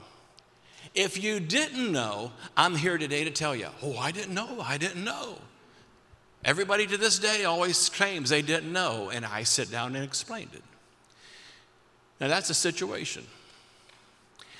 If 0.93 1.21
you 1.21 1.39
didn't 1.39 1.91
know, 1.91 2.31
I'm 2.55 2.75
here 2.75 2.97
today 2.97 3.23
to 3.23 3.31
tell 3.31 3.55
you, 3.55 3.67
oh, 3.81 3.97
I 3.97 4.11
didn't 4.11 4.33
know, 4.33 4.61
I 4.61 4.77
didn't 4.77 5.03
know. 5.03 5.39
Everybody 6.43 6.85
to 6.87 6.97
this 6.97 7.17
day 7.17 7.45
always 7.45 7.89
claims 7.89 8.29
they 8.29 8.43
didn't 8.43 8.71
know, 8.71 9.09
and 9.09 9.25
I 9.25 9.43
sit 9.43 9.71
down 9.71 9.95
and 9.95 10.05
explained 10.05 10.51
it. 10.53 10.61
Now, 12.19 12.27
that's 12.27 12.49
a 12.49 12.53
situation. 12.53 13.25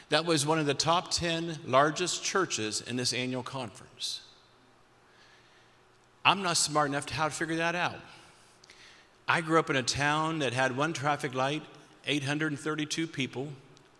That 0.10 0.26
was 0.26 0.46
one 0.46 0.60
of 0.60 0.66
the 0.66 0.74
top 0.74 1.12
10 1.12 1.60
largest 1.66 2.24
churches 2.24 2.82
in 2.82 2.96
this 2.96 3.14
annual 3.14 3.44
conference. 3.44 4.22
I'm 6.24 6.42
not 6.42 6.58
smart 6.58 6.90
enough 6.90 7.06
to 7.08 7.14
how 7.14 7.26
to 7.26 7.34
figure 7.34 7.58
that 7.58 7.76
out. 7.76 8.00
I 9.28 9.42
grew 9.42 9.58
up 9.58 9.70
in 9.70 9.76
a 9.76 9.84
town 9.84 10.40
that 10.40 10.54
had 10.54 10.78
one 10.78 10.94
traffic 10.94 11.34
light, 11.34 11.64
832 12.06 13.08
people. 13.08 13.48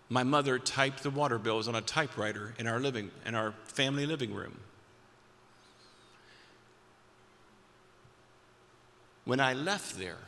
My 0.10 0.24
mother 0.24 0.60
typed 0.60 1.02
the 1.02 1.10
water 1.10 1.40
bills 1.40 1.68
on 1.68 1.76
a 1.76 1.82
typewriter 1.82 2.54
in 2.60 2.68
our 2.68 2.80
living 2.80 3.10
in 3.26 3.34
our 3.34 3.54
family 3.66 4.06
living 4.06 4.34
room. 4.34 4.60
When 9.26 9.40
I 9.40 9.54
left 9.54 9.98
there, 9.98 10.20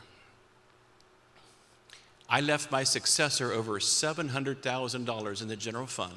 I 2.29 2.41
left 2.41 2.71
my 2.71 2.83
successor 2.83 3.51
over 3.53 3.79
$700,000 3.79 5.41
in 5.41 5.47
the 5.47 5.55
general 5.55 5.87
fund, 5.87 6.13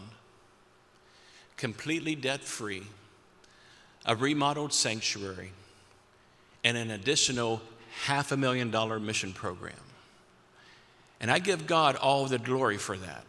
completely 1.57 2.14
debt 2.14 2.40
free, 2.40 2.83
a 4.05 4.16
remodeled 4.16 4.73
sanctuary, 4.73 5.53
and 6.64 6.77
an 6.77 6.90
additional 6.90 7.62
half 8.05 8.33
a 8.33 8.37
million 8.37 8.70
dollar 8.70 8.99
mission 8.99 9.33
program. 9.33 9.75
And 11.20 11.31
I 11.31 11.38
give 11.38 11.66
God 11.66 11.96
all 11.96 12.27
the 12.27 12.38
glory 12.38 12.79
for 12.79 12.96
that. 12.96 13.25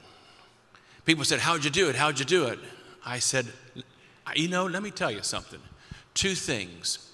People 1.06 1.26
said, 1.26 1.40
How'd 1.40 1.64
you 1.64 1.70
do 1.72 1.90
it? 1.90 1.96
How'd 1.96 2.20
you 2.20 2.26
do 2.26 2.46
it? 2.46 2.60
I 3.06 3.20
said, 3.20 3.48
You 4.36 4.48
know, 4.48 4.66
let 4.66 4.82
me 4.82 4.92
tell 4.92 5.12
you 5.12 5.24
something. 5.24 5.60
Two 6.14 6.36
things. 6.36 7.10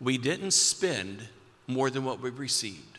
We 0.00 0.18
didn't 0.18 0.52
spend 0.52 1.26
more 1.66 1.90
than 1.90 2.04
what 2.04 2.20
we 2.20 2.30
received. 2.30 2.97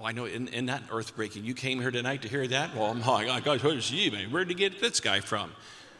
Oh, 0.00 0.06
I 0.06 0.12
know, 0.12 0.24
in, 0.24 0.48
in 0.48 0.66
that 0.66 0.82
earth 0.90 1.14
breaking, 1.14 1.44
you 1.44 1.52
came 1.52 1.78
here 1.78 1.90
tonight 1.90 2.22
to 2.22 2.28
hear 2.28 2.46
that? 2.46 2.74
Well, 2.74 2.86
I'm 2.86 3.02
like, 3.02 3.28
oh, 3.28 3.40
God, 3.44 3.60
who's 3.60 3.90
you, 3.90 4.10
man? 4.10 4.30
Where 4.30 4.44
did 4.44 4.58
you 4.58 4.70
get 4.70 4.80
this 4.80 4.98
guy 4.98 5.20
from? 5.20 5.52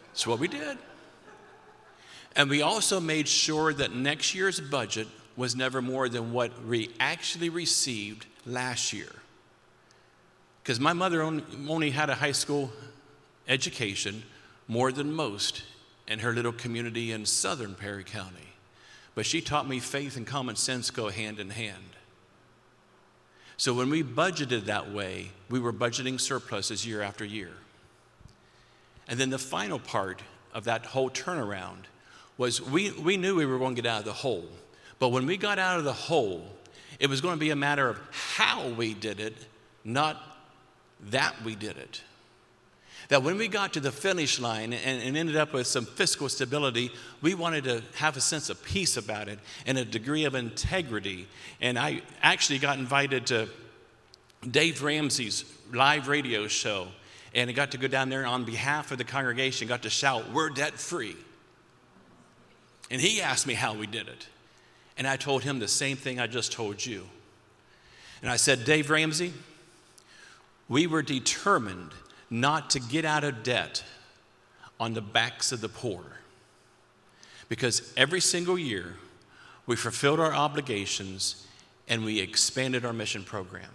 That's 0.08 0.26
what 0.26 0.38
we 0.38 0.48
did. 0.48 0.78
And 2.34 2.48
we 2.48 2.62
also 2.62 2.98
made 2.98 3.28
sure 3.28 3.74
that 3.74 3.94
next 3.94 4.34
year's 4.34 4.58
budget 4.58 5.06
was 5.36 5.54
never 5.54 5.82
more 5.82 6.08
than 6.08 6.32
what 6.32 6.64
we 6.64 6.90
actually 6.98 7.50
received 7.50 8.24
last 8.46 8.92
year. 8.92 9.10
Because 10.62 10.80
my 10.80 10.94
mother 10.94 11.22
only 11.22 11.90
had 11.90 12.08
a 12.08 12.14
high 12.14 12.32
school 12.32 12.72
education 13.48 14.22
more 14.66 14.92
than 14.92 15.12
most 15.12 15.62
in 16.08 16.20
her 16.20 16.32
little 16.32 16.52
community 16.52 17.12
in 17.12 17.26
southern 17.26 17.74
Perry 17.74 18.04
County. 18.04 18.54
But 19.14 19.26
she 19.26 19.40
taught 19.40 19.68
me 19.68 19.78
faith 19.78 20.16
and 20.16 20.26
common 20.26 20.56
sense 20.56 20.90
go 20.90 21.10
hand 21.10 21.38
in 21.38 21.50
hand. 21.50 21.96
So 23.60 23.74
when 23.74 23.90
we 23.90 24.02
budgeted 24.02 24.64
that 24.64 24.90
way, 24.90 25.32
we 25.50 25.60
were 25.60 25.70
budgeting 25.70 26.18
surpluses 26.18 26.86
year 26.86 27.02
after 27.02 27.26
year. 27.26 27.50
And 29.06 29.20
then 29.20 29.28
the 29.28 29.38
final 29.38 29.78
part 29.78 30.22
of 30.54 30.64
that 30.64 30.86
whole 30.86 31.10
turnaround 31.10 31.84
was 32.38 32.62
we, 32.62 32.90
we 32.92 33.18
knew 33.18 33.36
we 33.36 33.44
were 33.44 33.58
going 33.58 33.76
to 33.76 33.82
get 33.82 33.86
out 33.86 33.98
of 33.98 34.06
the 34.06 34.14
hole. 34.14 34.48
But 34.98 35.10
when 35.10 35.26
we 35.26 35.36
got 35.36 35.58
out 35.58 35.76
of 35.76 35.84
the 35.84 35.92
hole, 35.92 36.42
it 36.98 37.10
was 37.10 37.20
going 37.20 37.34
to 37.34 37.38
be 37.38 37.50
a 37.50 37.56
matter 37.56 37.86
of 37.86 38.00
how 38.10 38.66
we 38.66 38.94
did 38.94 39.20
it, 39.20 39.36
not 39.84 40.16
that 41.10 41.34
we 41.44 41.54
did 41.54 41.76
it. 41.76 42.00
That 43.10 43.24
when 43.24 43.38
we 43.38 43.48
got 43.48 43.72
to 43.72 43.80
the 43.80 43.90
finish 43.90 44.38
line 44.38 44.72
and, 44.72 45.02
and, 45.02 45.16
ended 45.16 45.36
up 45.36 45.52
with 45.52 45.66
some 45.66 45.84
fiscal 45.84 46.28
stability, 46.28 46.92
we 47.20 47.34
wanted 47.34 47.64
to 47.64 47.82
have 47.96 48.16
a 48.16 48.20
sense 48.20 48.50
of 48.50 48.62
peace 48.62 48.96
about 48.96 49.26
it 49.26 49.40
and 49.66 49.76
a 49.76 49.84
degree 49.84 50.24
of 50.24 50.36
integrity. 50.36 51.26
And 51.60 51.76
I 51.76 52.02
actually 52.22 52.60
got 52.60 52.78
invited 52.78 53.26
to 53.26 53.48
Dave 54.48 54.84
Ramsey's 54.84 55.44
live 55.72 56.06
radio 56.06 56.46
show, 56.46 56.86
and 57.34 57.50
I 57.50 57.52
got 57.52 57.72
to 57.72 57.78
go 57.78 57.88
down 57.88 58.10
there 58.10 58.24
on 58.24 58.44
behalf 58.44 58.92
of 58.92 58.98
the 58.98 59.04
congregation, 59.04 59.66
got 59.66 59.82
to 59.82 59.90
shout, 59.90 60.32
We're 60.32 60.48
debt 60.48 60.74
free. 60.74 61.16
And 62.92 63.00
he 63.00 63.20
asked 63.20 63.44
me 63.44 63.54
how 63.54 63.74
we 63.74 63.88
did 63.88 64.06
it. 64.06 64.28
And 64.96 65.06
I 65.08 65.16
told 65.16 65.42
him 65.42 65.58
the 65.58 65.68
same 65.68 65.96
thing 65.96 66.20
I 66.20 66.28
just 66.28 66.52
told 66.52 66.84
you. 66.86 67.04
And 68.22 68.30
I 68.30 68.36
said, 68.36 68.64
Dave 68.64 68.88
Ramsey, 68.88 69.32
we 70.68 70.86
were 70.86 71.02
determined 71.02 71.90
not 72.30 72.70
to 72.70 72.80
get 72.80 73.04
out 73.04 73.24
of 73.24 73.42
debt 73.42 73.84
on 74.78 74.94
the 74.94 75.00
backs 75.00 75.52
of 75.52 75.60
the 75.60 75.68
poor. 75.68 76.02
Because 77.48 77.92
every 77.96 78.20
single 78.20 78.58
year, 78.58 78.94
we 79.66 79.76
fulfilled 79.76 80.20
our 80.20 80.32
obligations 80.32 81.46
and 81.88 82.04
we 82.04 82.20
expanded 82.20 82.84
our 82.84 82.92
mission 82.92 83.24
program. 83.24 83.70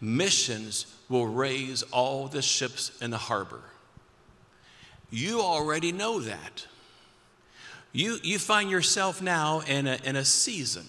Missions 0.00 0.86
will 1.08 1.26
raise 1.26 1.82
all 1.82 2.28
the 2.28 2.42
ships 2.42 2.96
in 3.02 3.10
the 3.10 3.18
harbor. 3.18 3.62
You 5.10 5.40
already 5.40 5.92
know 5.92 6.20
that. 6.20 6.66
You, 7.92 8.18
you 8.22 8.38
find 8.38 8.70
yourself 8.70 9.22
now 9.22 9.60
in 9.60 9.86
a, 9.86 9.98
in 10.04 10.16
a 10.16 10.24
season 10.24 10.86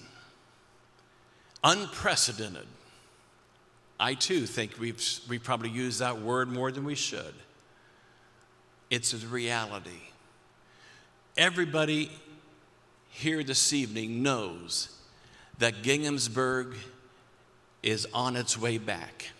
unprecedented 1.63 2.67
I 3.99 4.13
too 4.13 4.45
think 4.45 4.79
we've, 4.79 5.01
we 5.27 5.39
probably 5.39 5.69
use 5.69 5.99
that 5.99 6.21
word 6.21 6.49
more 6.49 6.71
than 6.71 6.83
we 6.83 6.95
should. 6.95 7.33
It's 8.89 9.13
a 9.13 9.17
reality. 9.17 9.89
Everybody 11.35 12.11
here 13.09 13.43
this 13.43 13.73
evening 13.73 14.21
knows 14.21 14.89
that 15.57 15.81
Ginghamsburg 15.81 16.75
is 17.81 18.07
on 18.13 18.35
its 18.35 18.57
way 18.57 18.77
back. 18.77 19.31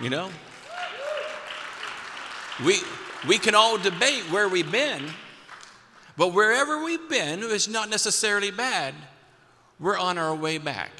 You 0.00 0.08
know? 0.08 0.30
We, 2.64 2.78
we 3.28 3.38
can 3.38 3.54
all 3.54 3.76
debate 3.76 4.22
where 4.30 4.48
we've 4.48 4.70
been, 4.70 5.04
but 6.16 6.32
wherever 6.32 6.82
we've 6.82 7.08
been, 7.08 7.40
it's 7.42 7.68
not 7.68 7.90
necessarily 7.90 8.50
bad. 8.50 8.94
We're 9.78 9.98
on 9.98 10.16
our 10.16 10.34
way 10.34 10.58
back 10.58 10.90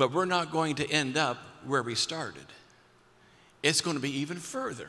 but 0.00 0.14
we're 0.14 0.24
not 0.24 0.50
going 0.50 0.76
to 0.76 0.90
end 0.90 1.18
up 1.18 1.36
where 1.66 1.82
we 1.82 1.94
started. 1.94 2.46
It's 3.62 3.82
going 3.82 3.96
to 3.96 4.00
be 4.00 4.20
even 4.20 4.38
further. 4.38 4.88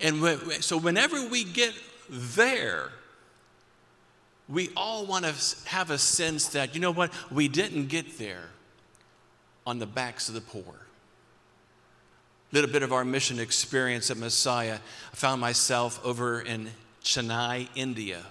And 0.00 0.22
so, 0.60 0.78
whenever 0.78 1.26
we 1.26 1.42
get 1.42 1.74
there, 2.08 2.90
we 4.48 4.70
all 4.76 5.04
want 5.04 5.24
to 5.24 5.68
have 5.68 5.90
a 5.90 5.98
sense 5.98 6.50
that, 6.50 6.76
you 6.76 6.80
know 6.80 6.92
what, 6.92 7.12
we 7.32 7.48
didn't 7.48 7.88
get 7.88 8.18
there 8.18 8.50
on 9.66 9.80
the 9.80 9.86
backs 9.86 10.28
of 10.28 10.36
the 10.36 10.42
poor. 10.42 10.62
A 12.52 12.54
little 12.54 12.70
bit 12.70 12.84
of 12.84 12.92
our 12.92 13.04
mission 13.04 13.40
experience 13.40 14.12
at 14.12 14.16
Messiah. 14.16 14.78
I 15.12 15.16
found 15.16 15.40
myself 15.40 16.00
over 16.04 16.40
in 16.40 16.70
Chennai, 17.02 17.68
India. 17.74 18.22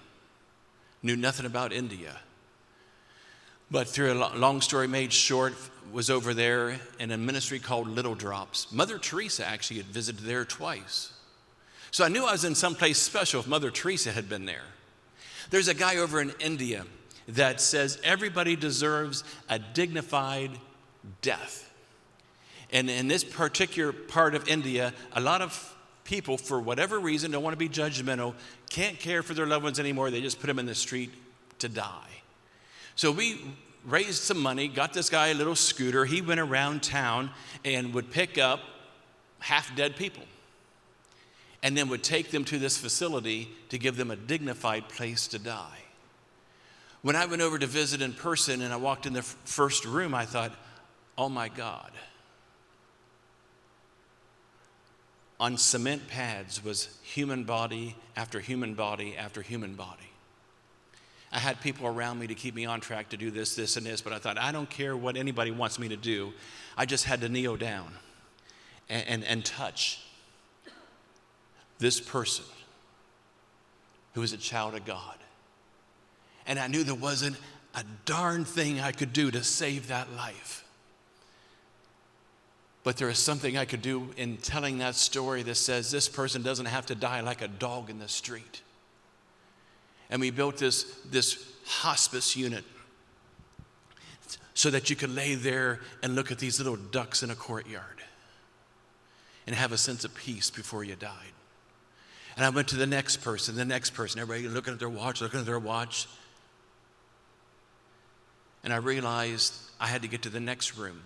Knew 1.03 1.17
nothing 1.17 1.45
about 1.45 1.73
India. 1.73 2.21
But 3.71 3.87
through 3.87 4.11
a 4.11 4.35
long 4.35 4.61
story 4.61 4.87
made 4.87 5.13
short, 5.13 5.53
was 5.91 6.09
over 6.09 6.33
there 6.33 6.79
in 6.99 7.11
a 7.11 7.17
ministry 7.17 7.59
called 7.59 7.87
Little 7.87 8.15
Drops. 8.15 8.71
Mother 8.71 8.97
Teresa 8.97 9.45
actually 9.45 9.77
had 9.77 9.87
visited 9.87 10.23
there 10.23 10.45
twice. 10.45 11.13
So 11.91 12.05
I 12.05 12.07
knew 12.07 12.25
I 12.25 12.31
was 12.31 12.45
in 12.45 12.55
some 12.55 12.75
place 12.75 12.97
special 12.97 13.41
if 13.41 13.47
Mother 13.47 13.71
Teresa 13.71 14.11
had 14.11 14.29
been 14.29 14.45
there. 14.45 14.63
There's 15.49 15.67
a 15.67 15.73
guy 15.73 15.97
over 15.97 16.21
in 16.21 16.31
India 16.39 16.85
that 17.27 17.59
says 17.59 17.99
everybody 18.03 18.55
deserves 18.55 19.23
a 19.49 19.59
dignified 19.59 20.51
death. 21.21 21.69
And 22.71 22.89
in 22.89 23.09
this 23.09 23.23
particular 23.23 23.91
part 23.91 24.33
of 24.33 24.47
India, 24.47 24.93
a 25.11 25.19
lot 25.19 25.41
of 25.41 25.75
people, 26.05 26.37
for 26.37 26.59
whatever 26.61 26.99
reason, 26.99 27.31
don't 27.31 27.43
want 27.43 27.53
to 27.53 27.57
be 27.57 27.67
judgmental, 27.67 28.33
can't 28.69 28.97
care 28.97 29.21
for 29.21 29.33
their 29.33 29.45
loved 29.45 29.65
ones 29.65 29.79
anymore. 29.79 30.09
They 30.09 30.21
just 30.21 30.39
put 30.39 30.47
them 30.47 30.59
in 30.59 30.65
the 30.65 30.75
street 30.75 31.11
to 31.59 31.67
die. 31.67 32.20
So 33.01 33.11
we 33.11 33.41
raised 33.83 34.21
some 34.21 34.37
money, 34.37 34.67
got 34.67 34.93
this 34.93 35.09
guy 35.09 35.29
a 35.29 35.33
little 35.33 35.55
scooter. 35.55 36.05
He 36.05 36.21
went 36.21 36.39
around 36.39 36.83
town 36.83 37.31
and 37.65 37.95
would 37.95 38.11
pick 38.11 38.37
up 38.37 38.59
half 39.39 39.75
dead 39.75 39.95
people 39.95 40.21
and 41.63 41.75
then 41.75 41.89
would 41.89 42.03
take 42.03 42.29
them 42.29 42.45
to 42.45 42.59
this 42.59 42.77
facility 42.77 43.49
to 43.69 43.79
give 43.79 43.97
them 43.97 44.11
a 44.11 44.15
dignified 44.15 44.87
place 44.87 45.27
to 45.29 45.39
die. 45.39 45.79
When 47.01 47.15
I 47.15 47.25
went 47.25 47.41
over 47.41 47.57
to 47.57 47.65
visit 47.65 48.03
in 48.03 48.13
person 48.13 48.61
and 48.61 48.71
I 48.71 48.77
walked 48.77 49.07
in 49.07 49.13
the 49.13 49.23
first 49.23 49.83
room, 49.83 50.13
I 50.13 50.25
thought, 50.25 50.51
oh 51.17 51.27
my 51.27 51.49
God. 51.49 51.89
On 55.39 55.57
cement 55.57 56.07
pads 56.07 56.63
was 56.63 56.99
human 57.01 57.45
body 57.45 57.95
after 58.15 58.39
human 58.39 58.75
body 58.75 59.17
after 59.17 59.41
human 59.41 59.73
body. 59.73 60.10
I 61.31 61.39
had 61.39 61.61
people 61.61 61.87
around 61.87 62.19
me 62.19 62.27
to 62.27 62.35
keep 62.35 62.55
me 62.55 62.65
on 62.65 62.81
track 62.81 63.09
to 63.09 63.17
do 63.17 63.31
this, 63.31 63.55
this, 63.55 63.77
and 63.77 63.85
this, 63.85 64.01
but 64.01 64.11
I 64.11 64.19
thought, 64.19 64.37
I 64.37 64.51
don't 64.51 64.69
care 64.69 64.97
what 64.97 65.15
anybody 65.15 65.51
wants 65.51 65.79
me 65.79 65.87
to 65.89 65.95
do. 65.95 66.33
I 66.77 66.85
just 66.85 67.05
had 67.05 67.21
to 67.21 67.29
kneel 67.29 67.55
down 67.55 67.93
and, 68.89 69.07
and, 69.07 69.23
and 69.23 69.45
touch 69.45 70.01
this 71.79 72.01
person 72.01 72.45
who 74.13 74.21
was 74.21 74.33
a 74.33 74.37
child 74.37 74.75
of 74.75 74.85
God. 74.85 75.17
And 76.45 76.59
I 76.59 76.67
knew 76.67 76.83
there 76.83 76.95
wasn't 76.95 77.37
a 77.75 77.83
darn 78.05 78.43
thing 78.43 78.81
I 78.81 78.91
could 78.91 79.13
do 79.13 79.31
to 79.31 79.43
save 79.43 79.87
that 79.87 80.11
life. 80.13 80.65
But 82.83 82.97
there 82.97 83.09
is 83.09 83.19
something 83.19 83.57
I 83.57 83.65
could 83.65 83.81
do 83.81 84.09
in 84.17 84.37
telling 84.37 84.79
that 84.79 84.95
story 84.95 85.43
that 85.43 85.55
says 85.55 85.91
this 85.91 86.09
person 86.09 86.41
doesn't 86.41 86.65
have 86.65 86.87
to 86.87 86.95
die 86.95 87.21
like 87.21 87.41
a 87.41 87.47
dog 87.47 87.89
in 87.89 87.99
the 87.99 88.07
street. 88.07 88.61
And 90.11 90.19
we 90.19 90.29
built 90.29 90.57
this, 90.57 90.83
this 91.09 91.51
hospice 91.65 92.35
unit 92.35 92.65
so 94.53 94.69
that 94.69 94.89
you 94.89 94.95
could 94.95 95.15
lay 95.15 95.35
there 95.35 95.79
and 96.03 96.13
look 96.13 96.31
at 96.31 96.37
these 96.37 96.59
little 96.59 96.75
ducks 96.75 97.23
in 97.23 97.31
a 97.31 97.35
courtyard 97.35 98.03
and 99.47 99.55
have 99.55 99.71
a 99.71 99.77
sense 99.77 100.03
of 100.03 100.13
peace 100.13 100.49
before 100.49 100.83
you 100.83 100.95
died. 100.95 101.33
And 102.35 102.45
I 102.45 102.49
went 102.49 102.67
to 102.69 102.75
the 102.75 102.85
next 102.85 103.17
person, 103.17 103.55
the 103.55 103.65
next 103.65 103.91
person, 103.91 104.19
everybody 104.21 104.47
looking 104.47 104.73
at 104.73 104.79
their 104.79 104.89
watch, 104.89 105.21
looking 105.21 105.39
at 105.39 105.45
their 105.45 105.59
watch. 105.59 106.07
And 108.63 108.71
I 108.73 108.77
realized 108.77 109.53
I 109.79 109.87
had 109.87 110.03
to 110.03 110.07
get 110.07 110.21
to 110.23 110.29
the 110.29 110.39
next 110.39 110.77
room 110.77 111.01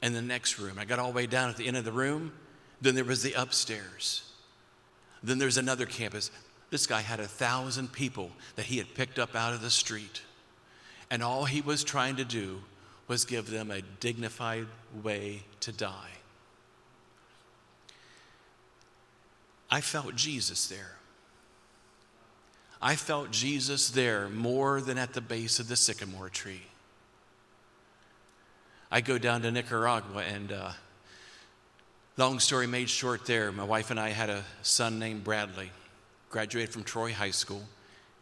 and 0.00 0.14
the 0.14 0.22
next 0.22 0.58
room. 0.58 0.78
I 0.78 0.84
got 0.84 0.98
all 0.98 1.10
the 1.10 1.16
way 1.16 1.26
down 1.26 1.50
at 1.50 1.56
the 1.56 1.66
end 1.66 1.76
of 1.76 1.84
the 1.84 1.92
room. 1.92 2.32
Then 2.80 2.94
there 2.94 3.04
was 3.04 3.22
the 3.22 3.32
upstairs. 3.32 4.30
Then 5.22 5.38
there's 5.38 5.56
another 5.56 5.86
campus. 5.86 6.30
This 6.74 6.88
guy 6.88 7.02
had 7.02 7.20
a 7.20 7.28
thousand 7.28 7.92
people 7.92 8.32
that 8.56 8.66
he 8.66 8.78
had 8.78 8.94
picked 8.96 9.20
up 9.20 9.36
out 9.36 9.54
of 9.54 9.62
the 9.62 9.70
street. 9.70 10.22
And 11.08 11.22
all 11.22 11.44
he 11.44 11.60
was 11.60 11.84
trying 11.84 12.16
to 12.16 12.24
do 12.24 12.62
was 13.06 13.24
give 13.24 13.48
them 13.48 13.70
a 13.70 13.80
dignified 14.00 14.66
way 15.00 15.44
to 15.60 15.70
die. 15.70 16.10
I 19.70 19.82
felt 19.82 20.16
Jesus 20.16 20.66
there. 20.66 20.96
I 22.82 22.96
felt 22.96 23.30
Jesus 23.30 23.90
there 23.90 24.28
more 24.28 24.80
than 24.80 24.98
at 24.98 25.12
the 25.12 25.20
base 25.20 25.60
of 25.60 25.68
the 25.68 25.76
sycamore 25.76 26.28
tree. 26.28 26.62
I 28.90 29.00
go 29.00 29.16
down 29.16 29.42
to 29.42 29.52
Nicaragua, 29.52 30.24
and 30.24 30.50
uh, 30.50 30.72
long 32.16 32.40
story 32.40 32.66
made 32.66 32.90
short, 32.90 33.26
there, 33.26 33.52
my 33.52 33.62
wife 33.62 33.92
and 33.92 34.00
I 34.00 34.08
had 34.08 34.28
a 34.28 34.42
son 34.62 34.98
named 34.98 35.22
Bradley, 35.22 35.70
graduated 36.34 36.70
from 36.70 36.82
Troy 36.82 37.12
High 37.12 37.30
School, 37.30 37.62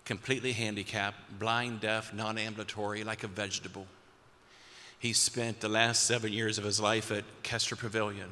completely 0.04 0.52
handicapped, 0.52 1.16
blind, 1.38 1.80
deaf, 1.80 2.12
non 2.12 2.36
ambulatory, 2.36 3.04
like 3.04 3.24
a 3.24 3.26
vegetable. 3.26 3.86
He 4.98 5.14
spent 5.14 5.60
the 5.60 5.70
last 5.70 6.02
seven 6.02 6.30
years 6.30 6.58
of 6.58 6.64
his 6.64 6.78
life 6.78 7.10
at 7.10 7.24
Koester 7.42 7.76
Pavilion. 7.76 8.28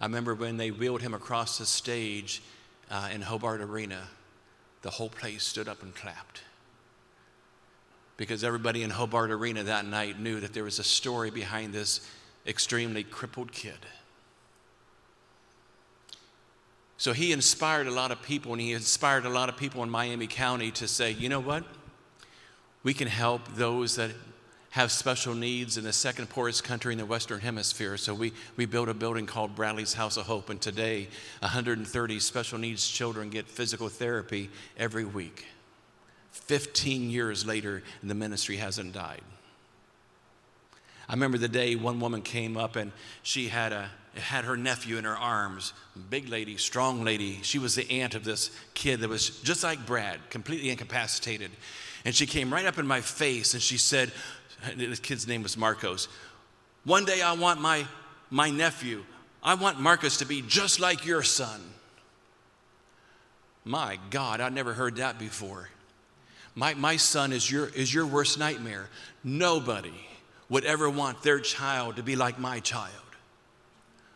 I 0.00 0.04
remember 0.04 0.36
when 0.36 0.58
they 0.58 0.70
wheeled 0.70 1.02
him 1.02 1.12
across 1.12 1.58
the 1.58 1.66
stage 1.66 2.40
uh, 2.88 3.08
in 3.12 3.22
Hobart 3.22 3.60
Arena, 3.60 4.04
the 4.82 4.90
whole 4.90 5.10
place 5.10 5.42
stood 5.42 5.66
up 5.66 5.82
and 5.82 5.92
clapped. 5.92 6.42
Because 8.16 8.44
everybody 8.44 8.84
in 8.84 8.90
Hobart 8.90 9.32
Arena 9.32 9.64
that 9.64 9.86
night 9.86 10.20
knew 10.20 10.38
that 10.38 10.54
there 10.54 10.62
was 10.62 10.78
a 10.78 10.84
story 10.84 11.32
behind 11.32 11.72
this 11.72 12.08
extremely 12.46 13.02
crippled 13.02 13.50
kid. 13.50 13.78
So 17.02 17.12
he 17.12 17.32
inspired 17.32 17.88
a 17.88 17.90
lot 17.90 18.12
of 18.12 18.22
people, 18.22 18.52
and 18.52 18.60
he 18.60 18.74
inspired 18.74 19.26
a 19.26 19.28
lot 19.28 19.48
of 19.48 19.56
people 19.56 19.82
in 19.82 19.90
Miami 19.90 20.28
County 20.28 20.70
to 20.70 20.86
say, 20.86 21.10
you 21.10 21.28
know 21.28 21.40
what? 21.40 21.64
We 22.84 22.94
can 22.94 23.08
help 23.08 23.40
those 23.56 23.96
that 23.96 24.12
have 24.70 24.92
special 24.92 25.34
needs 25.34 25.76
in 25.76 25.82
the 25.82 25.92
second 25.92 26.28
poorest 26.28 26.62
country 26.62 26.92
in 26.92 26.98
the 26.98 27.04
Western 27.04 27.40
Hemisphere. 27.40 27.96
So 27.96 28.14
we, 28.14 28.32
we 28.56 28.66
built 28.66 28.88
a 28.88 28.94
building 28.94 29.26
called 29.26 29.56
Bradley's 29.56 29.94
House 29.94 30.16
of 30.16 30.26
Hope, 30.26 30.48
and 30.48 30.60
today 30.60 31.08
130 31.40 32.20
special 32.20 32.56
needs 32.56 32.86
children 32.86 33.30
get 33.30 33.48
physical 33.48 33.88
therapy 33.88 34.48
every 34.76 35.04
week. 35.04 35.46
15 36.30 37.10
years 37.10 37.44
later, 37.44 37.82
the 38.04 38.14
ministry 38.14 38.58
hasn't 38.58 38.92
died. 38.92 39.22
I 41.08 41.14
remember 41.14 41.36
the 41.36 41.48
day 41.48 41.74
one 41.74 41.98
woman 41.98 42.22
came 42.22 42.56
up 42.56 42.76
and 42.76 42.92
she 43.24 43.48
had, 43.48 43.72
a, 43.72 43.90
had 44.14 44.44
her 44.44 44.56
nephew 44.56 44.98
in 44.98 45.04
her 45.04 45.16
arms, 45.16 45.72
big 46.10 46.28
lady, 46.28 46.56
strong 46.56 47.02
lady. 47.02 47.40
She 47.42 47.58
was 47.58 47.74
the 47.74 47.90
aunt 47.90 48.14
of 48.14 48.24
this 48.24 48.50
kid 48.74 49.00
that 49.00 49.08
was 49.08 49.40
just 49.40 49.62
like 49.62 49.86
Brad, 49.86 50.18
completely 50.28 50.70
incapacitated. 50.70 51.50
And 52.04 52.14
she 52.14 52.26
came 52.26 52.52
right 52.52 52.66
up 52.66 52.78
in 52.78 52.86
my 52.86 53.00
face 53.00 53.54
and 53.54 53.62
she 53.62 53.78
said, 53.78 54.12
the 54.76 54.96
kid's 54.96 55.26
name 55.26 55.42
was 55.42 55.56
Marcos. 55.56 56.08
One 56.84 57.04
day 57.04 57.22
I 57.22 57.32
want 57.32 57.60
my, 57.60 57.86
my 58.30 58.50
nephew, 58.50 59.04
I 59.42 59.54
want 59.54 59.80
Marcos 59.80 60.18
to 60.18 60.26
be 60.26 60.42
just 60.42 60.78
like 60.78 61.06
your 61.06 61.22
son. 61.22 61.60
My 63.64 63.98
God, 64.10 64.40
I 64.40 64.48
never 64.48 64.72
heard 64.72 64.96
that 64.96 65.18
before. 65.18 65.68
My, 66.54 66.74
my 66.74 66.96
son 66.96 67.32
is 67.32 67.50
your, 67.50 67.68
is 67.68 67.92
your 67.94 68.06
worst 68.06 68.38
nightmare. 68.38 68.88
Nobody 69.24 69.94
would 70.48 70.64
ever 70.64 70.90
want 70.90 71.22
their 71.22 71.40
child 71.40 71.96
to 71.96 72.02
be 72.02 72.14
like 72.14 72.38
my 72.38 72.60
child. 72.60 72.92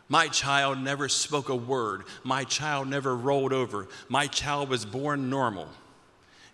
My 0.09 0.27
child 0.27 0.79
never 0.79 1.09
spoke 1.09 1.49
a 1.49 1.55
word. 1.55 2.03
My 2.23 2.43
child 2.43 2.87
never 2.87 3.15
rolled 3.15 3.53
over. 3.53 3.87
My 4.07 4.27
child 4.27 4.69
was 4.69 4.85
born 4.85 5.29
normal. 5.29 5.67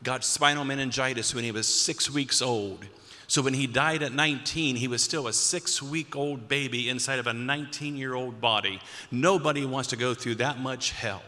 Got 0.01 0.23
spinal 0.23 0.65
meningitis 0.65 1.35
when 1.35 1.43
he 1.43 1.51
was 1.51 1.67
six 1.67 2.09
weeks 2.09 2.41
old. 2.41 2.85
So 3.27 3.41
when 3.41 3.53
he 3.53 3.67
died 3.67 4.03
at 4.03 4.11
19, 4.11 4.75
he 4.75 4.87
was 4.87 5.03
still 5.03 5.27
a 5.27 5.33
six 5.33 5.81
week 5.81 6.15
old 6.15 6.47
baby 6.47 6.89
inside 6.89 7.19
of 7.19 7.27
a 7.27 7.33
19 7.33 7.95
year 7.95 8.13
old 8.13 8.41
body. 8.41 8.81
Nobody 9.11 9.65
wants 9.65 9.89
to 9.89 9.95
go 9.95 10.13
through 10.13 10.35
that 10.35 10.59
much 10.59 10.91
hell 10.91 11.23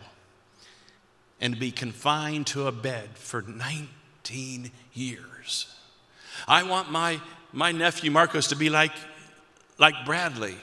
and 1.40 1.58
be 1.60 1.72
confined 1.72 2.48
to 2.48 2.68
a 2.68 2.72
bed 2.72 3.10
for 3.16 3.42
19 3.42 4.72
years. 4.94 5.76
I 6.48 6.64
want 6.64 6.92
my, 6.92 7.22
my 7.54 7.72
nephew 7.72 8.12
Marcos 8.12 8.48
to 8.48 8.56
be 8.56 8.70
like, 8.70 8.94
like 9.78 9.96
Bradley. 10.06 10.56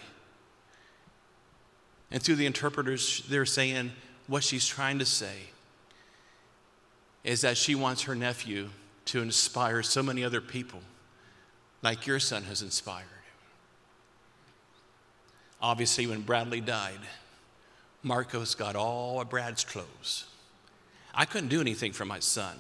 And 2.13 2.23
through 2.23 2.37
the 2.37 2.47
interpreters, 2.47 3.25
they're 3.29 3.47
saying 3.47 3.91
what 4.27 4.45
she's 4.45 4.67
trying 4.67 4.99
to 4.99 5.07
say 5.07 5.35
is 7.25 7.41
that 7.41 7.57
she 7.57 7.75
wants 7.75 8.03
her 8.03 8.15
nephew 8.15 8.69
to 9.07 9.23
inspire 9.23 9.83
so 9.83 10.03
many 10.03 10.23
other 10.23 10.41
people 10.41 10.81
like 11.81 12.07
your 12.07 12.21
son 12.21 12.45
has 12.45 12.63
inspired. 12.63 13.07
Obviously, 15.61 16.07
when 16.07 16.21
Bradley 16.21 16.61
died, 16.61 17.01
Marcos 18.03 18.55
got 18.55 18.77
all 18.77 19.21
of 19.21 19.31
Brad's 19.31 19.65
clothes. 19.65 20.25
I 21.15 21.25
couldn't 21.25 21.49
do 21.49 21.61
anything 21.61 21.93
for 21.93 22.05
my 22.05 22.19
son. 22.19 22.57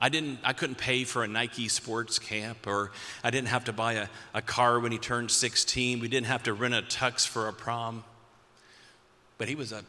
I, 0.00 0.08
didn't, 0.08 0.40
I 0.42 0.52
couldn't 0.52 0.78
pay 0.78 1.04
for 1.04 1.22
a 1.22 1.28
Nike 1.28 1.68
sports 1.68 2.18
camp, 2.18 2.66
or 2.66 2.92
I 3.22 3.30
didn't 3.30 3.48
have 3.48 3.64
to 3.64 3.72
buy 3.72 3.94
a, 3.94 4.08
a 4.34 4.42
car 4.42 4.80
when 4.80 4.92
he 4.92 4.98
turned 4.98 5.30
16. 5.30 6.00
We 6.00 6.08
didn't 6.08 6.26
have 6.26 6.42
to 6.44 6.54
rent 6.54 6.74
a 6.74 6.82
tux 6.82 7.26
for 7.26 7.48
a 7.48 7.52
prom. 7.52 8.04
But 9.38 9.48
he 9.48 9.54
was 9.54 9.72
a 9.72 9.84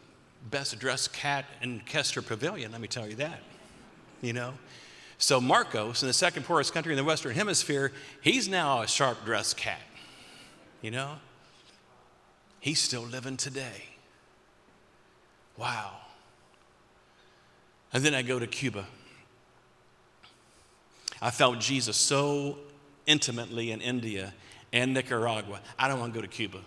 best 0.50 0.78
dressed 0.80 1.14
cat 1.14 1.46
in 1.62 1.82
Koester 1.82 2.26
Pavilion, 2.26 2.72
let 2.72 2.82
me 2.82 2.88
tell 2.88 3.08
you 3.08 3.16
that. 3.16 3.42
You 4.22 4.34
know? 4.34 4.54
So, 5.18 5.42
Marcos, 5.42 6.04
in 6.04 6.08
the 6.08 6.14
second 6.14 6.44
poorest 6.44 6.74
country 6.74 6.94
in 6.94 6.98
the 6.98 7.04
Western 7.04 7.34
Hemisphere, 7.34 7.92
he's 8.22 8.48
now 8.48 8.82
a 8.82 8.88
sharp 8.88 9.26
dressed 9.26 9.58
cat. 9.58 9.82
You 10.82 10.92
know? 10.92 11.16
He's 12.60 12.80
still 12.80 13.02
living 13.02 13.38
today. 13.38 13.86
Wow. 15.58 15.92
And 17.94 18.04
then 18.04 18.14
I 18.14 18.22
go 18.22 18.38
to 18.38 18.48
Cuba. 18.48 18.86
I 21.22 21.32
felt 21.32 21.60
Jesus 21.60 21.98
so 21.98 22.58
intimately 23.08 23.72
in 23.72 23.82
India 23.82 24.34
and 24.72 24.94
Nicaragua. 24.94 25.62
I 25.80 25.88
don't 25.88 26.00
want 26.00 26.14
to 26.14 26.20
go 26.20 26.22
to 26.22 26.28
Cuba. 26.28 26.60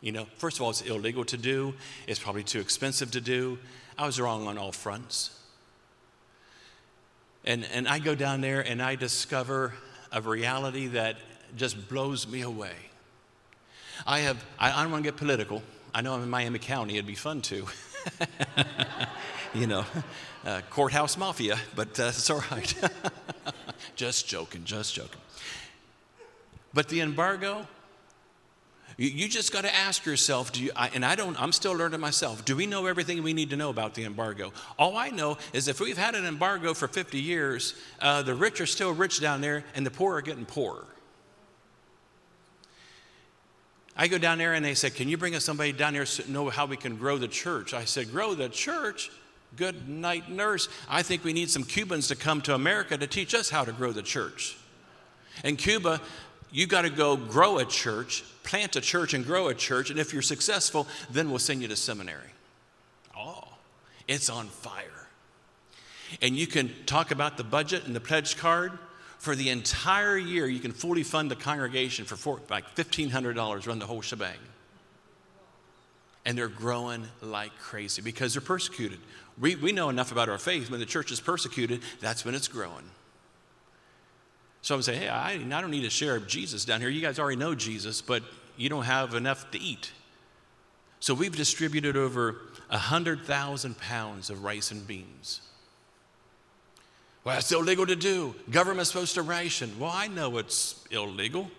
You 0.00 0.12
know, 0.12 0.26
first 0.36 0.56
of 0.56 0.62
all, 0.62 0.70
it's 0.70 0.80
illegal 0.82 1.24
to 1.26 1.36
do, 1.36 1.74
it's 2.06 2.18
probably 2.18 2.42
too 2.42 2.60
expensive 2.60 3.10
to 3.12 3.20
do. 3.20 3.58
I 3.98 4.06
was 4.06 4.18
wrong 4.18 4.46
on 4.46 4.56
all 4.56 4.72
fronts. 4.72 5.38
And, 7.44 7.66
and 7.72 7.86
I 7.86 7.98
go 7.98 8.14
down 8.14 8.40
there 8.40 8.60
and 8.60 8.82
I 8.82 8.96
discover 8.96 9.74
a 10.12 10.20
reality 10.20 10.88
that 10.88 11.16
just 11.56 11.88
blows 11.88 12.26
me 12.26 12.42
away. 12.42 12.74
I 14.06 14.20
have, 14.20 14.42
I, 14.58 14.72
I 14.72 14.82
don't 14.82 14.92
want 14.92 15.04
to 15.04 15.10
get 15.10 15.18
political. 15.18 15.62
I 15.94 16.00
know 16.00 16.14
I'm 16.14 16.22
in 16.22 16.30
Miami 16.30 16.58
County, 16.58 16.94
it'd 16.94 17.06
be 17.06 17.14
fun 17.14 17.42
to. 17.42 17.66
you 19.54 19.66
know, 19.66 19.84
uh, 20.46 20.60
courthouse 20.70 21.18
mafia, 21.18 21.58
but 21.74 21.98
uh, 22.00 22.04
it's 22.04 22.30
all 22.30 22.42
right. 22.50 22.74
just 23.96 24.26
joking, 24.26 24.64
just 24.64 24.94
joking. 24.94 25.20
But 26.72 26.88
the 26.88 27.00
embargo, 27.00 27.66
you, 29.00 29.08
you 29.08 29.28
just 29.28 29.50
got 29.50 29.62
to 29.62 29.74
ask 29.74 30.04
yourself, 30.04 30.52
do 30.52 30.62
you, 30.62 30.72
I, 30.76 30.90
and 30.92 31.06
I 31.06 31.14
don't, 31.14 31.40
I'm 31.40 31.52
still 31.52 31.72
learning 31.72 32.00
myself, 32.00 32.44
do 32.44 32.54
we 32.54 32.66
know 32.66 32.84
everything 32.84 33.22
we 33.22 33.32
need 33.32 33.48
to 33.48 33.56
know 33.56 33.70
about 33.70 33.94
the 33.94 34.04
embargo? 34.04 34.52
All 34.78 34.98
I 34.98 35.08
know 35.08 35.38
is 35.54 35.68
if 35.68 35.80
we've 35.80 35.96
had 35.96 36.14
an 36.14 36.26
embargo 36.26 36.74
for 36.74 36.86
50 36.86 37.18
years, 37.18 37.74
uh, 38.02 38.20
the 38.20 38.34
rich 38.34 38.60
are 38.60 38.66
still 38.66 38.92
rich 38.92 39.18
down 39.18 39.40
there 39.40 39.64
and 39.74 39.86
the 39.86 39.90
poor 39.90 40.16
are 40.16 40.20
getting 40.20 40.44
poorer. 40.44 40.84
I 43.96 44.06
go 44.06 44.18
down 44.18 44.36
there 44.36 44.52
and 44.52 44.62
they 44.62 44.74
said, 44.74 44.94
Can 44.94 45.08
you 45.08 45.16
bring 45.16 45.34
us 45.34 45.44
somebody 45.44 45.72
down 45.72 45.94
here 45.94 46.04
to 46.04 46.30
know 46.30 46.50
how 46.50 46.66
we 46.66 46.76
can 46.76 46.96
grow 46.96 47.16
the 47.16 47.28
church? 47.28 47.72
I 47.72 47.84
said, 47.84 48.10
Grow 48.12 48.34
the 48.34 48.50
church? 48.50 49.10
Good 49.56 49.88
night, 49.88 50.30
nurse. 50.30 50.68
I 50.88 51.02
think 51.02 51.24
we 51.24 51.32
need 51.32 51.50
some 51.50 51.64
Cubans 51.64 52.08
to 52.08 52.16
come 52.16 52.40
to 52.42 52.54
America 52.54 52.98
to 52.98 53.06
teach 53.06 53.34
us 53.34 53.48
how 53.48 53.64
to 53.64 53.72
grow 53.72 53.92
the 53.92 54.02
church. 54.02 54.56
In 55.42 55.56
Cuba, 55.56 56.00
you 56.52 56.66
got 56.66 56.82
to 56.82 56.90
go 56.90 57.16
grow 57.16 57.58
a 57.58 57.64
church, 57.64 58.24
plant 58.42 58.76
a 58.76 58.80
church, 58.80 59.14
and 59.14 59.24
grow 59.24 59.48
a 59.48 59.54
church. 59.54 59.90
And 59.90 59.98
if 59.98 60.12
you're 60.12 60.22
successful, 60.22 60.86
then 61.10 61.30
we'll 61.30 61.38
send 61.38 61.62
you 61.62 61.68
to 61.68 61.76
seminary. 61.76 62.30
Oh, 63.16 63.48
it's 64.08 64.28
on 64.28 64.48
fire. 64.48 64.84
And 66.20 66.36
you 66.36 66.46
can 66.46 66.72
talk 66.86 67.10
about 67.10 67.36
the 67.36 67.44
budget 67.44 67.86
and 67.86 67.94
the 67.94 68.00
pledge 68.00 68.36
card. 68.36 68.72
For 69.18 69.36
the 69.36 69.50
entire 69.50 70.16
year, 70.16 70.46
you 70.46 70.60
can 70.60 70.72
fully 70.72 71.02
fund 71.02 71.30
the 71.30 71.36
congregation 71.36 72.06
for 72.06 72.16
four, 72.16 72.40
like 72.48 72.74
$1,500, 72.74 73.66
run 73.66 73.78
the 73.78 73.86
whole 73.86 74.00
shebang. 74.00 74.38
And 76.24 76.36
they're 76.36 76.48
growing 76.48 77.06
like 77.20 77.56
crazy 77.58 78.02
because 78.02 78.34
they're 78.34 78.40
persecuted. 78.40 78.98
We, 79.38 79.56
we 79.56 79.72
know 79.72 79.88
enough 79.88 80.10
about 80.10 80.28
our 80.28 80.38
faith. 80.38 80.70
When 80.70 80.80
the 80.80 80.86
church 80.86 81.12
is 81.12 81.20
persecuted, 81.20 81.82
that's 82.00 82.24
when 82.24 82.34
it's 82.34 82.48
growing. 82.48 82.90
So 84.62 84.74
I'm 84.74 84.82
saying, 84.82 85.02
hey, 85.02 85.08
I, 85.08 85.32
I 85.32 85.38
don't 85.38 85.70
need 85.70 85.82
to 85.82 85.90
share 85.90 86.16
of 86.16 86.26
Jesus 86.26 86.64
down 86.64 86.80
here. 86.80 86.90
You 86.90 87.00
guys 87.00 87.18
already 87.18 87.36
know 87.36 87.54
Jesus, 87.54 88.02
but 88.02 88.22
you 88.56 88.68
don't 88.68 88.84
have 88.84 89.14
enough 89.14 89.50
to 89.52 89.58
eat. 89.58 89.90
So 91.00 91.14
we've 91.14 91.34
distributed 91.34 91.96
over 91.96 92.36
100,000 92.68 93.78
pounds 93.78 94.28
of 94.28 94.44
rice 94.44 94.70
and 94.70 94.86
beans. 94.86 95.40
Well, 97.24 97.38
it's 97.38 97.52
illegal 97.52 97.86
to 97.86 97.96
do. 97.96 98.34
Government's 98.50 98.90
supposed 98.90 99.14
to 99.14 99.22
ration. 99.22 99.78
Well, 99.78 99.92
I 99.92 100.08
know 100.08 100.38
it's 100.38 100.84
illegal. 100.90 101.50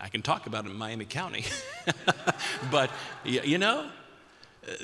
I 0.00 0.08
can 0.08 0.22
talk 0.22 0.46
about 0.46 0.66
it 0.66 0.70
in 0.70 0.76
Miami 0.76 1.04
County. 1.04 1.44
but, 2.70 2.90
you 3.24 3.58
know, 3.58 3.88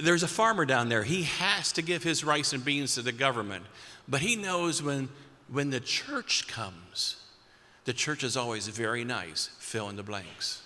there's 0.00 0.22
a 0.22 0.28
farmer 0.28 0.64
down 0.64 0.88
there. 0.88 1.02
He 1.02 1.24
has 1.24 1.72
to 1.72 1.82
give 1.82 2.02
his 2.02 2.24
rice 2.24 2.52
and 2.52 2.64
beans 2.64 2.94
to 2.94 3.02
the 3.02 3.12
government. 3.12 3.64
But 4.08 4.20
he 4.20 4.36
knows 4.36 4.82
when 4.82 5.08
when 5.48 5.70
the 5.70 5.80
church 5.80 6.48
comes, 6.48 7.16
the 7.84 7.92
church 7.92 8.24
is 8.24 8.36
always 8.36 8.68
very 8.68 9.04
nice, 9.04 9.50
fill 9.58 9.88
in 9.88 9.96
the 9.96 10.02
blanks. 10.02 10.62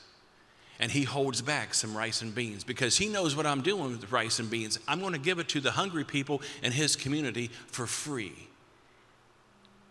And 0.81 0.93
he 0.93 1.03
holds 1.03 1.43
back 1.43 1.75
some 1.75 1.97
rice 1.97 2.23
and 2.23 2.33
beans 2.33 2.63
because 2.63 2.97
he 2.97 3.09
knows 3.09 3.35
what 3.35 3.47
I'm 3.47 3.63
doing 3.63 3.91
with 3.91 4.01
the 4.01 4.07
rice 4.07 4.39
and 4.39 4.49
beans. 4.49 4.79
I'm 4.87 5.01
going 5.01 5.13
to 5.13 5.19
give 5.19 5.41
it 5.41 5.49
to 5.49 5.61
the 5.61 5.73
hungry 5.73 6.05
people 6.05 6.41
in 6.63 6.71
his 6.71 6.95
community 6.95 7.51
for 7.67 7.87
free. 7.87 8.49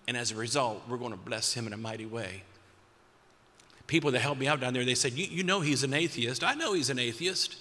And 0.08 0.16
as 0.16 0.32
a 0.32 0.36
result, 0.36 0.84
we're 0.88 0.98
going 0.98 1.12
to 1.12 1.18
bless 1.18 1.54
him 1.54 1.68
in 1.68 1.74
a 1.74 1.78
mighty 1.78 2.06
way. 2.06 2.44
People 3.88 4.12
that 4.12 4.20
helped 4.20 4.40
me 4.40 4.48
out 4.48 4.62
down 4.62 4.74
there, 4.74 4.86
they 4.86 4.96
said, 4.96 5.14
You, 5.14 5.26
you 5.26 5.44
know 5.44 5.60
he's 5.60 5.84
an 5.84 5.94
atheist. 5.94 6.44
I 6.44 6.54
know 6.54 6.74
he's 6.74 6.90
an 6.90 7.00
atheist. 7.00 7.58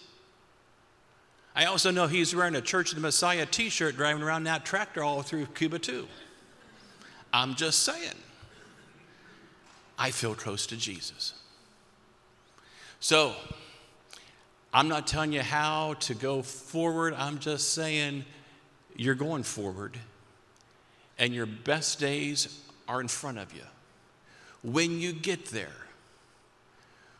I 1.57 1.65
also 1.65 1.91
know 1.91 2.07
he's 2.07 2.35
wearing 2.35 2.55
a 2.55 2.61
Church 2.61 2.91
of 2.91 2.97
the 2.97 3.01
Messiah 3.01 3.47
t 3.47 3.71
shirt 3.71 3.97
driving 3.97 4.23
around 4.23 4.45
that 4.45 4.65
tractor 4.65 5.03
all 5.03 5.23
through 5.23 5.47
Cuba, 5.47 5.79
too. 5.79 6.07
I'm 7.33 7.55
just 7.55 7.81
saying. 7.81 8.15
I 9.99 10.11
feel 10.11 10.35
close 10.35 10.67
to 10.69 10.77
Jesus. 10.77 11.35
So, 13.01 13.35
I'm 14.73 14.89
not 14.89 15.07
telling 15.07 15.33
you 15.33 15.43
how 15.43 15.95
to 16.01 16.15
go 16.15 16.43
forward. 16.43 17.15
I'm 17.15 17.39
just 17.39 17.73
saying 17.73 18.25
you're 18.95 19.15
going 19.15 19.43
forward, 19.43 19.97
and 21.19 21.35
your 21.35 21.47
best 21.47 21.99
days 21.99 22.61
are 22.89 23.01
in 23.01 23.09
front 23.09 23.39
of 23.39 23.55
you. 23.55 23.63
When 24.63 24.99
you 25.01 25.13
get 25.13 25.47
there, 25.47 25.77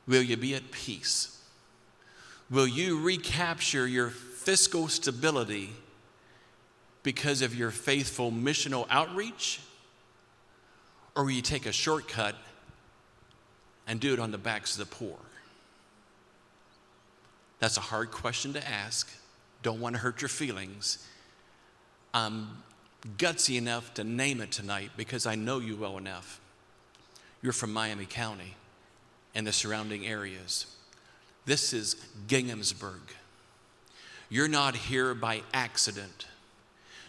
will 0.07 0.23
you 0.23 0.37
be 0.37 0.55
at 0.55 0.71
peace? 0.71 1.41
Will 2.51 2.67
you 2.67 3.01
recapture 3.01 3.87
your 3.87 4.11
fiscal 4.11 4.89
stability 4.89 5.71
because 7.03 7.43
of 7.43 7.55
your 7.55 7.71
faithful 7.71 8.31
missional 8.31 8.87
outreach? 8.91 9.61
Or 11.17 11.25
will 11.25 11.33
you 11.33 11.43
take 11.43 11.67
a 11.67 11.73
shortcut 11.73 12.37
and 13.89 13.99
do 13.99 14.13
it 14.13 14.21
on 14.21 14.31
the 14.31 14.39
backs 14.39 14.79
of 14.79 14.89
the 14.89 14.95
poor? 14.95 15.17
That's 17.59 17.79
a 17.79 17.81
hard 17.81 18.11
question 18.11 18.53
to 18.53 18.69
ask. 18.69 19.11
Don't 19.63 19.81
want 19.81 19.97
to 19.97 20.03
hurt 20.03 20.21
your 20.21 20.29
feelings. 20.29 21.09
I'm 22.13 22.63
gutsy 23.17 23.57
enough 23.57 23.95
to 23.95 24.05
name 24.05 24.41
it 24.41 24.53
tonight 24.53 24.91
because 24.97 25.27
I 25.27 25.37
know 25.37 25.59
you 25.59 25.77
well 25.77 25.97
enough. 25.97 26.39
You're 27.43 27.55
from 27.55 27.73
Miami 27.73 28.05
County 28.05 28.55
and 29.35 29.47
the 29.47 29.53
surrounding 29.53 30.07
areas. 30.07 30.67
This 31.47 31.73
is 31.73 31.97
Ginghamsburg. 32.27 33.01
You're 34.29 34.49
not 34.49 34.77
here 34.77 35.15
by 35.15 35.43
accident. 35.55 36.27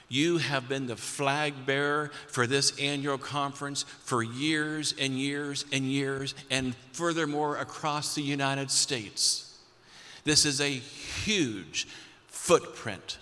You 0.09 0.37
have 0.37 0.69
been 0.69 0.87
the 0.87 0.95
flag 0.95 1.65
bearer 1.65 2.11
for 2.27 2.47
this 2.47 2.77
annual 2.79 3.17
conference 3.17 3.83
for 3.83 4.23
years 4.23 4.93
and 4.97 5.19
years 5.19 5.65
and 5.73 5.85
years, 5.85 6.33
and 6.49 6.75
furthermore, 6.93 7.57
across 7.57 8.15
the 8.15 8.21
United 8.21 8.71
States. 8.71 9.57
This 10.23 10.45
is 10.45 10.61
a 10.61 10.69
huge 10.69 11.87
footprint. 12.27 13.17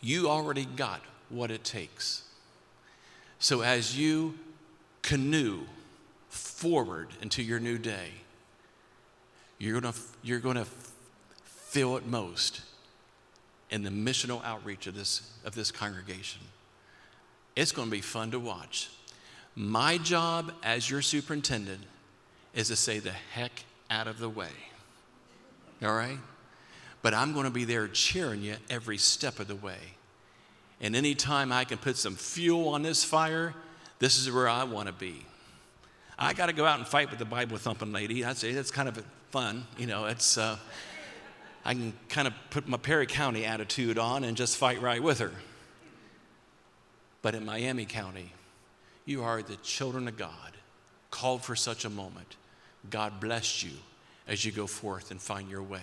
You 0.00 0.28
already 0.28 0.66
got 0.66 1.00
what 1.30 1.50
it 1.50 1.64
takes. 1.64 2.22
So, 3.40 3.62
as 3.62 3.98
you 3.98 4.38
canoe 5.02 5.62
forward 6.28 7.08
into 7.20 7.42
your 7.42 7.58
new 7.58 7.78
day, 7.78 8.10
you're 9.58 9.80
going 9.80 9.94
you're 10.22 10.40
going 10.40 10.56
to 10.56 10.66
feel 11.44 11.96
it 11.96 12.06
most 12.06 12.62
and 13.74 13.84
the 13.84 13.90
missional 13.90 14.40
outreach 14.44 14.86
of 14.86 14.94
this, 14.94 15.32
of 15.44 15.56
this 15.56 15.72
congregation. 15.72 16.40
It's 17.56 17.72
going 17.72 17.88
to 17.88 17.92
be 17.92 18.00
fun 18.00 18.30
to 18.30 18.38
watch. 18.38 18.88
My 19.56 19.98
job 19.98 20.52
as 20.62 20.88
your 20.88 21.02
superintendent 21.02 21.80
is 22.54 22.68
to 22.68 22.76
say 22.76 23.00
the 23.00 23.10
heck 23.10 23.64
out 23.90 24.06
of 24.06 24.20
the 24.20 24.28
way. 24.28 24.52
All 25.82 25.92
right? 25.92 26.18
But 27.02 27.14
I'm 27.14 27.32
going 27.32 27.46
to 27.46 27.50
be 27.50 27.64
there 27.64 27.88
cheering 27.88 28.42
you 28.42 28.54
every 28.70 28.96
step 28.96 29.40
of 29.40 29.48
the 29.48 29.56
way. 29.56 29.80
And 30.80 30.94
anytime 30.94 31.50
I 31.50 31.64
can 31.64 31.78
put 31.78 31.96
some 31.96 32.14
fuel 32.14 32.68
on 32.68 32.82
this 32.82 33.02
fire, 33.02 33.54
this 33.98 34.16
is 34.16 34.30
where 34.30 34.48
I 34.48 34.62
want 34.62 34.86
to 34.86 34.92
be. 34.92 35.26
I 36.16 36.32
got 36.32 36.46
to 36.46 36.52
go 36.52 36.64
out 36.64 36.78
and 36.78 36.86
fight 36.86 37.10
with 37.10 37.18
the 37.18 37.24
Bible 37.24 37.56
thumping 37.56 37.90
lady. 37.90 38.24
I'd 38.24 38.36
say 38.36 38.52
that's 38.52 38.70
kind 38.70 38.88
of 38.88 39.04
fun. 39.32 39.66
You 39.76 39.88
know, 39.88 40.04
it's. 40.04 40.38
Uh, 40.38 40.58
I 41.64 41.74
can 41.74 41.94
kind 42.08 42.28
of 42.28 42.34
put 42.50 42.68
my 42.68 42.76
Perry 42.76 43.06
County 43.06 43.44
attitude 43.44 43.98
on 43.98 44.24
and 44.24 44.36
just 44.36 44.56
fight 44.56 44.82
right 44.82 45.02
with 45.02 45.20
her. 45.20 45.32
But 47.22 47.34
in 47.34 47.44
Miami 47.44 47.86
County, 47.86 48.32
you 49.06 49.24
are 49.24 49.42
the 49.42 49.56
children 49.56 50.08
of 50.08 50.16
God, 50.16 50.52
called 51.10 51.42
for 51.42 51.56
such 51.56 51.84
a 51.84 51.90
moment. 51.90 52.36
God 52.90 53.18
bless 53.18 53.62
you 53.62 53.72
as 54.28 54.44
you 54.44 54.52
go 54.52 54.66
forth 54.66 55.10
and 55.10 55.20
find 55.20 55.48
your 55.48 55.62
way. 55.62 55.82